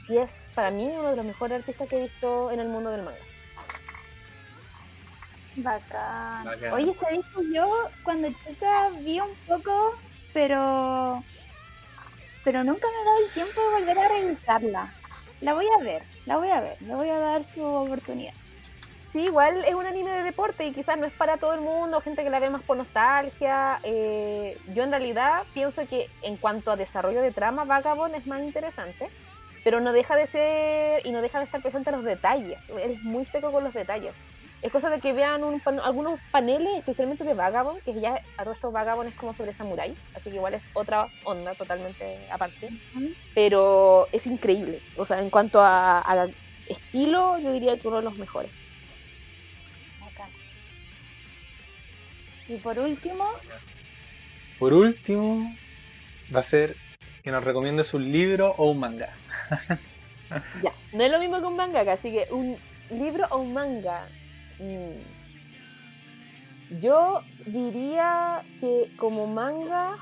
[0.08, 2.92] y es para mí uno de los mejores artistas que he visto en el mundo
[2.92, 3.20] del manga.
[5.56, 6.46] Bacán.
[6.46, 6.74] Bacán.
[6.74, 7.66] Oye, ¿sabéis que yo
[8.04, 9.96] cuando chica vi un poco,
[10.34, 11.24] pero
[12.44, 14.94] pero nunca me he dado el tiempo de volver a revisarla.
[15.42, 18.34] La voy a ver, la voy a ver, le voy a dar su oportunidad.
[19.12, 22.00] Sí, igual es un anime de deporte y quizás no es para todo el mundo,
[22.00, 23.80] gente que la ve más por nostalgia.
[23.84, 28.42] eh, yo en realidad pienso que en cuanto a desarrollo de trama, Vagabond es más
[28.42, 29.10] interesante,
[29.64, 32.70] pero no deja de ser y no deja de estar presente en los detalles.
[32.70, 34.16] Él es muy seco con los detalles.
[34.62, 38.54] Es cosa de que vean un algunos paneles, especialmente de Vagabond, que ya a todo
[38.54, 42.70] esto Vagabond es como sobre samuráis, así que igual es otra onda totalmente aparte.
[43.34, 44.82] Pero es increíble.
[44.98, 46.28] O sea, en cuanto a, a
[46.68, 48.52] estilo, yo diría que uno de los mejores.
[52.50, 53.26] Y por último,
[54.58, 55.56] por último,
[56.36, 56.76] va a ser
[57.24, 59.14] que nos recomiendes un libro o un manga.
[60.64, 62.56] Ya, no es lo mismo que un manga, así que un
[62.92, 64.06] libro o un manga.
[64.60, 65.00] mm,
[66.80, 69.96] Yo diría que como manga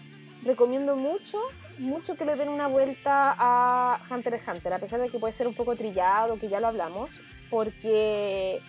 [0.43, 1.39] recomiendo mucho,
[1.79, 5.31] mucho que le den una vuelta a Hunter x Hunter, a pesar de que puede
[5.31, 7.17] ser un poco trillado, que ya lo hablamos,
[7.49, 8.59] porque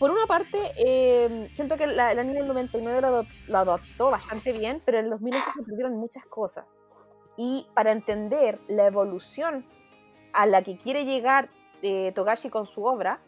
[0.00, 4.50] por una parte eh, siento que la- el anime del 99 lo, lo adoptó bastante
[4.52, 6.82] bien, pero en el 2011 se perdieron muchas cosas.
[7.36, 9.64] Y para entender la evolución
[10.32, 11.48] a la que quiere llegar
[11.82, 13.20] eh, Togashi con su obra,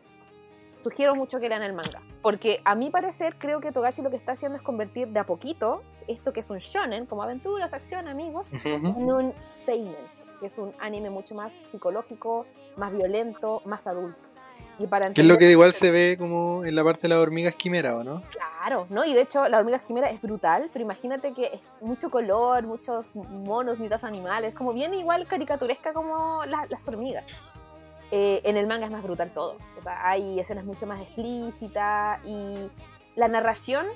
[0.75, 2.03] sugiero mucho que lean el manga.
[2.23, 5.25] Porque a mi parecer creo que Togashi lo que está haciendo es convertir de a
[5.27, 8.49] poquito esto que es un shonen, como aventuras, acción, amigos,
[8.97, 9.33] en un
[9.65, 9.95] seinen,
[10.41, 12.45] que es un anime mucho más psicológico,
[12.77, 14.19] más violento, más adulto.
[14.83, 17.21] Y para Que es lo que igual se ve como en la parte de la
[17.21, 18.23] hormiga esquimera, ¿o no?
[18.31, 19.05] Claro, ¿no?
[19.05, 23.15] Y de hecho la hormiga quimera es brutal, pero imagínate que es mucho color, muchos
[23.15, 27.25] monos, mitad animales, como bien igual caricaturesca como la- las hormigas.
[28.11, 32.21] Eh, en el manga es más brutal todo, o sea, hay escenas mucho más explícitas
[32.27, 32.69] y
[33.17, 33.87] la narración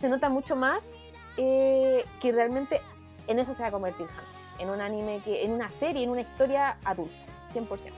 [0.00, 0.90] se nota mucho más
[1.36, 2.80] eh, que realmente
[3.26, 4.24] en eso se va a convertir Hunter,
[4.60, 7.14] en un anime, que, en una serie, en una historia adulta,
[7.52, 7.92] 100%.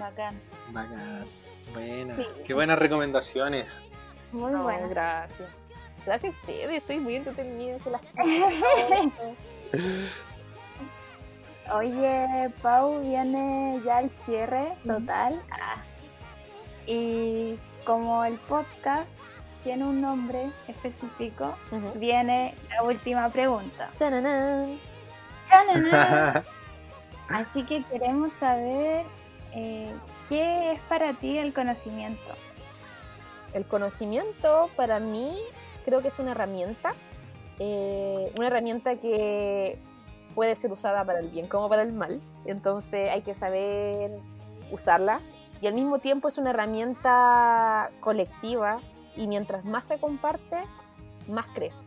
[0.00, 0.40] Bacán.
[0.72, 1.26] Bacán.
[1.74, 2.16] Buena.
[2.16, 2.26] Sí.
[2.46, 3.84] Qué buenas recomendaciones.
[4.32, 4.88] Muy No, bueno.
[4.88, 5.50] Gracias.
[6.06, 8.00] Gracias a ustedes, estoy muy entretenida con las
[11.74, 15.40] Oye, Pau, viene ya el cierre total.
[15.50, 15.82] Ah.
[16.86, 19.10] Y como el podcast
[19.62, 21.54] tiene un nombre específico,
[21.96, 23.90] viene la última pregunta.
[27.28, 29.04] Así que queremos saber
[29.54, 29.94] eh,
[30.28, 32.34] qué es para ti el conocimiento.
[33.52, 35.36] El conocimiento para mí
[35.84, 36.94] creo que es una herramienta,
[37.58, 39.78] eh, una herramienta que
[40.34, 44.12] puede ser usada para el bien como para el mal, entonces hay que saber
[44.70, 45.20] usarla
[45.60, 48.78] y al mismo tiempo es una herramienta colectiva
[49.16, 50.62] y mientras más se comparte,
[51.28, 51.84] más crece.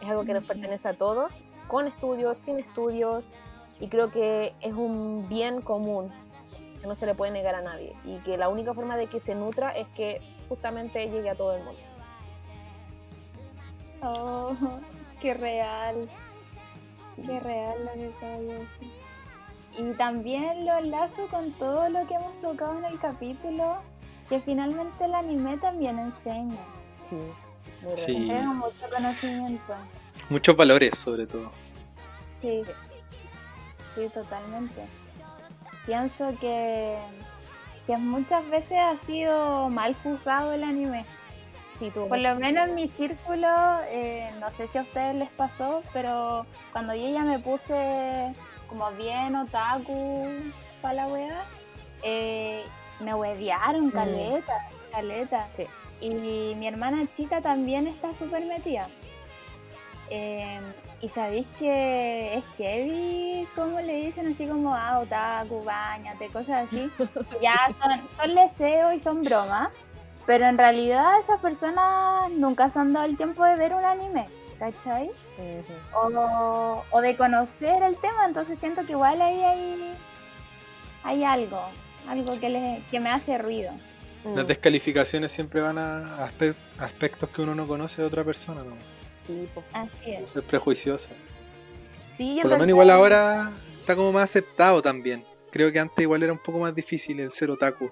[0.00, 3.24] Es algo que nos pertenece a todos, con estudios, sin estudios,
[3.80, 6.12] y creo que es un bien común
[6.80, 9.20] que no se le puede negar a nadie y que la única forma de que
[9.20, 11.80] se nutra es que justamente llegue a todo el mundo.
[14.02, 14.54] Oh,
[15.20, 16.08] qué real.
[17.16, 18.68] Qué real lo que decir.
[19.78, 23.76] Y también lo enlazo con todo lo que hemos tocado en el capítulo,
[24.28, 26.58] que finalmente el anime también enseña.
[27.02, 27.16] Sí,
[27.94, 28.30] Sí.
[28.54, 29.74] mucho conocimiento.
[30.30, 31.50] Muchos valores, sobre todo.
[32.40, 32.62] Sí,
[33.94, 34.82] sí, totalmente.
[35.86, 36.98] Pienso que,
[37.86, 41.06] que muchas veces ha sido mal juzgado el anime.
[41.72, 43.48] Sí, tuvo Por lo menos en mi círculo,
[43.88, 48.34] eh, no sé si a ustedes les pasó, pero cuando yo ya me puse
[48.68, 50.28] como bien otaku
[50.82, 51.44] para la wea,
[52.02, 52.64] eh,
[53.00, 55.46] me huevearon caleta, caleta.
[55.50, 55.66] Sí.
[56.00, 58.88] Y mi hermana chica también está súper metida.
[60.10, 60.60] Eh,
[61.00, 66.90] y sabéis que es heavy, como le dicen, así como, ah, otaku, bañate, cosas así.
[67.42, 69.68] ya son, son leseo y son bromas.
[70.26, 74.28] Pero en realidad esas personas nunca se han dado el tiempo de ver un anime,
[74.58, 75.10] ¿cachai?
[75.92, 79.94] O, o de conocer el tema, entonces siento que igual ahí hay,
[81.04, 81.60] hay algo,
[82.08, 83.72] algo que, le, que me hace ruido.
[84.34, 88.62] Las Mm, descalificaciones siempre van a aspe- aspectos que uno no conoce de otra persona,
[88.64, 88.74] ¿no?
[89.26, 89.48] Sí.
[89.72, 90.30] Así es.
[90.30, 91.10] Ser prejuicioso.
[92.16, 93.50] Sí, en Por lo menos igual ahora
[93.80, 95.24] está como más aceptado también.
[95.50, 97.90] Creo que antes igual era un poco más difícil el ser otaku.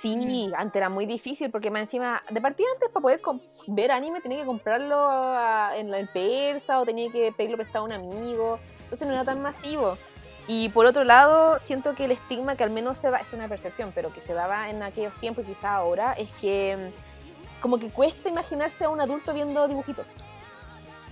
[0.00, 3.20] Sí, antes era muy difícil porque más encima, de partida antes para poder
[3.66, 7.88] ver anime tenía que comprarlo a- en el persa o tenía que pedirlo prestado a
[7.88, 9.98] un amigo, entonces no era tan masivo.
[10.46, 13.40] Y por otro lado, siento que el estigma que al menos se da, esto es
[13.40, 17.09] una percepción, pero que se daba en aquellos tiempos y quizá ahora, es que mm,
[17.60, 20.12] como que cuesta imaginarse a un adulto viendo dibujitos.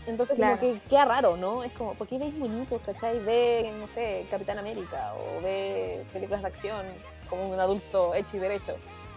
[0.07, 0.59] Entonces Claro.
[0.59, 1.62] como que queda raro, ¿no?
[1.62, 3.19] Es como, ¿por qué veis bonitos, cachai?
[3.20, 6.87] Ve, no sé, Capitán América o ve películas de acción
[7.29, 8.77] como un adulto hecho y derecho.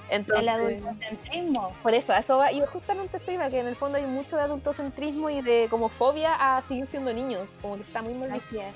[0.10, 1.72] Entonces, El adultocentrismo.
[1.82, 2.52] por eso, eso va.
[2.52, 5.88] Y justamente eso iba, que en el fondo hay mucho de adultocentrismo y de como
[5.88, 7.50] fobia a seguir siendo niños.
[7.62, 8.30] Como que está muy mal.
[8.34, 8.76] Así es.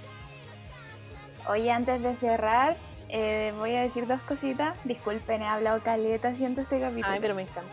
[1.50, 2.78] Oye, antes de cerrar,
[3.10, 4.78] eh, voy a decir dos cositas.
[4.86, 7.08] Disculpen, he hablado caleta, siento este capítulo.
[7.10, 7.70] Ay, pero me encanta.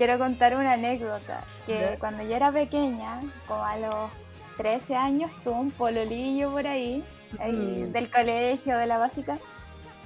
[0.00, 4.10] Quiero contar una anécdota, que cuando yo era pequeña, como a los
[4.56, 7.04] 13 años, tuve un pololillo por ahí,
[7.38, 7.92] ahí Mm.
[7.92, 9.36] del colegio, de la básica,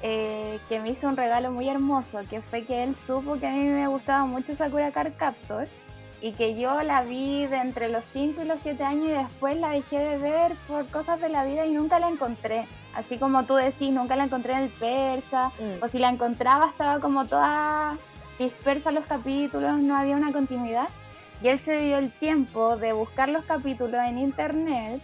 [0.03, 3.53] eh, que me hizo un regalo muy hermoso, que fue que él supo que a
[3.53, 5.69] mí me gustaba mucho Sakura Card Captor,
[6.21, 9.57] y que yo la vi de entre los 5 y los 7 años y después
[9.59, 12.67] la dejé de ver por cosas de la vida y nunca la encontré.
[12.97, 15.85] Así como tú decís, nunca la encontré en el persa, Mm.
[15.85, 17.97] o si la encontraba estaba como toda
[18.39, 20.89] dispersa los capítulos, no había una continuidad.
[21.43, 25.01] Y él se dio el tiempo de buscar los capítulos en internet,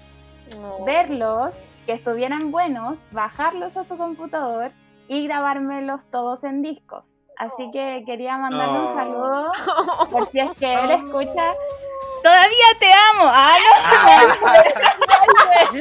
[0.61, 0.85] No.
[0.85, 1.55] verlos,
[1.87, 4.73] que estuvieran buenos, bajarlos a su computador
[5.09, 7.07] y grabármelos todos en discos.
[7.37, 9.53] Así que quería mandarle un saludo
[10.11, 11.55] por si es que él escucha.
[12.23, 13.25] Todavía te amo.
[13.33, 13.55] Ah,
[15.73, 15.81] no.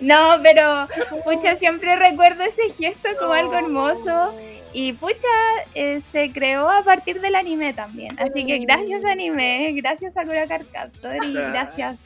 [0.36, 0.86] no, pero
[1.24, 4.34] pucha, siempre recuerdo ese gesto como algo hermoso.
[4.74, 5.28] Y pucha,
[5.74, 8.18] eh, se creó a partir del anime también.
[8.20, 11.96] Así que gracias anime, gracias a Curacar Captor y gracias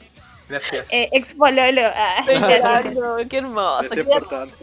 [0.47, 0.93] Gracias.
[0.93, 1.81] eh, Expololo.
[1.93, 2.23] Ah,
[3.27, 3.89] qué hermoso.
[4.05, 4.55] Por tanto.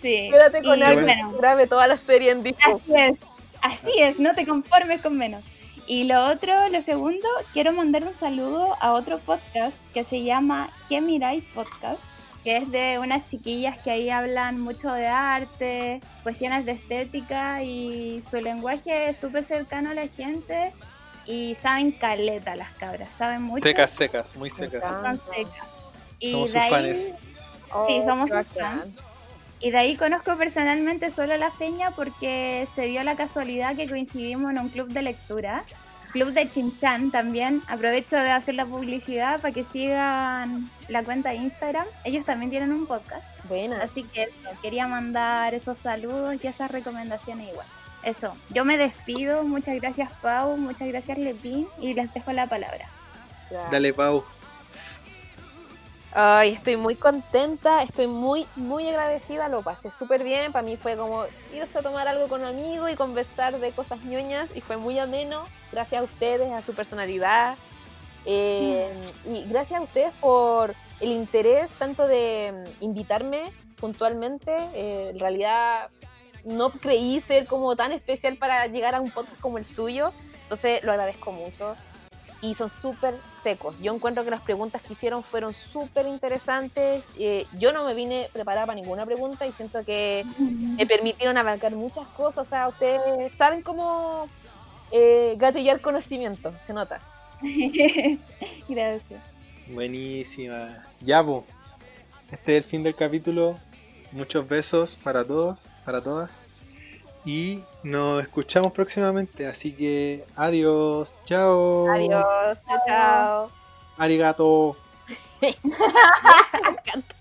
[0.00, 0.28] Sí.
[0.30, 1.32] quédate con algo bueno.
[1.32, 2.80] grabe toda la serie en disco.
[2.80, 3.18] Así es,
[3.60, 5.44] así es, no te conformes con menos.
[5.86, 10.70] Y lo otro, lo segundo, quiero mandar un saludo a otro podcast que se llama
[10.88, 12.00] ¿Qué miráis podcast?
[12.44, 18.22] Que es de unas chiquillas que ahí hablan mucho de arte, cuestiones de estética y
[18.28, 20.72] su lenguaje es súper cercano a la gente
[21.26, 23.62] y saben caleta las cabras, saben mucho.
[23.62, 24.82] Secas, secas, muy secas.
[24.88, 25.68] Son secas.
[26.18, 27.12] Y Somos sus ahí- fans.
[27.86, 28.94] Sí, somos qué sus bacán.
[29.60, 33.86] Y de ahí conozco personalmente solo a la Feña porque se dio la casualidad que
[33.86, 35.64] coincidimos en un club de lectura,
[36.12, 37.62] club de Chinchan también.
[37.68, 41.86] Aprovecho de hacer la publicidad para que sigan la cuenta de Instagram.
[42.04, 43.24] Ellos también tienen un podcast.
[43.48, 43.82] Buena.
[43.82, 44.32] Así que eso,
[44.62, 47.66] quería mandar esos saludos y esas recomendaciones igual.
[48.02, 49.44] Eso, yo me despido.
[49.44, 52.86] Muchas gracias Pau, muchas gracias Lepín y les dejo la palabra.
[53.70, 54.24] Dale, Pau.
[56.12, 60.96] Ay, estoy muy contenta, estoy muy, muy agradecida, lo pasé súper bien, para mí fue
[60.96, 61.22] como
[61.54, 65.44] irse a tomar algo con amigos y conversar de cosas ñoñas y fue muy ameno,
[65.70, 67.56] gracias a ustedes, a su personalidad
[68.24, 68.92] eh,
[69.24, 75.90] y gracias a ustedes por el interés tanto de mm, invitarme puntualmente, eh, en realidad
[76.44, 80.12] no creí ser como tan especial para llegar a un podcast como el suyo,
[80.42, 81.76] entonces lo agradezco mucho
[82.42, 83.80] y son súper secos.
[83.80, 87.06] Yo encuentro que las preguntas que hicieron fueron súper interesantes.
[87.18, 91.72] Eh, yo no me vine preparada para ninguna pregunta y siento que me permitieron abarcar
[91.72, 92.46] muchas cosas.
[92.46, 94.28] O sea, ustedes saben cómo
[94.90, 97.00] eh, gatillar conocimiento, se nota.
[98.68, 99.22] gracias.
[99.68, 100.84] Buenísima.
[101.00, 101.44] Ya, po.
[102.30, 103.58] Este es el fin del capítulo.
[104.12, 106.42] Muchos besos para todos, para todas.
[107.24, 109.46] Y nos escuchamos próximamente.
[109.46, 111.14] Así que adiós.
[111.24, 111.90] Chao.
[111.90, 113.50] Adiós, chao, chao.
[113.98, 114.76] Arigato.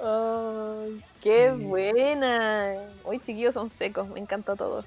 [0.00, 2.76] Ay, qué buena.
[3.04, 4.84] Hoy chiquillos son secos, me encantó todo.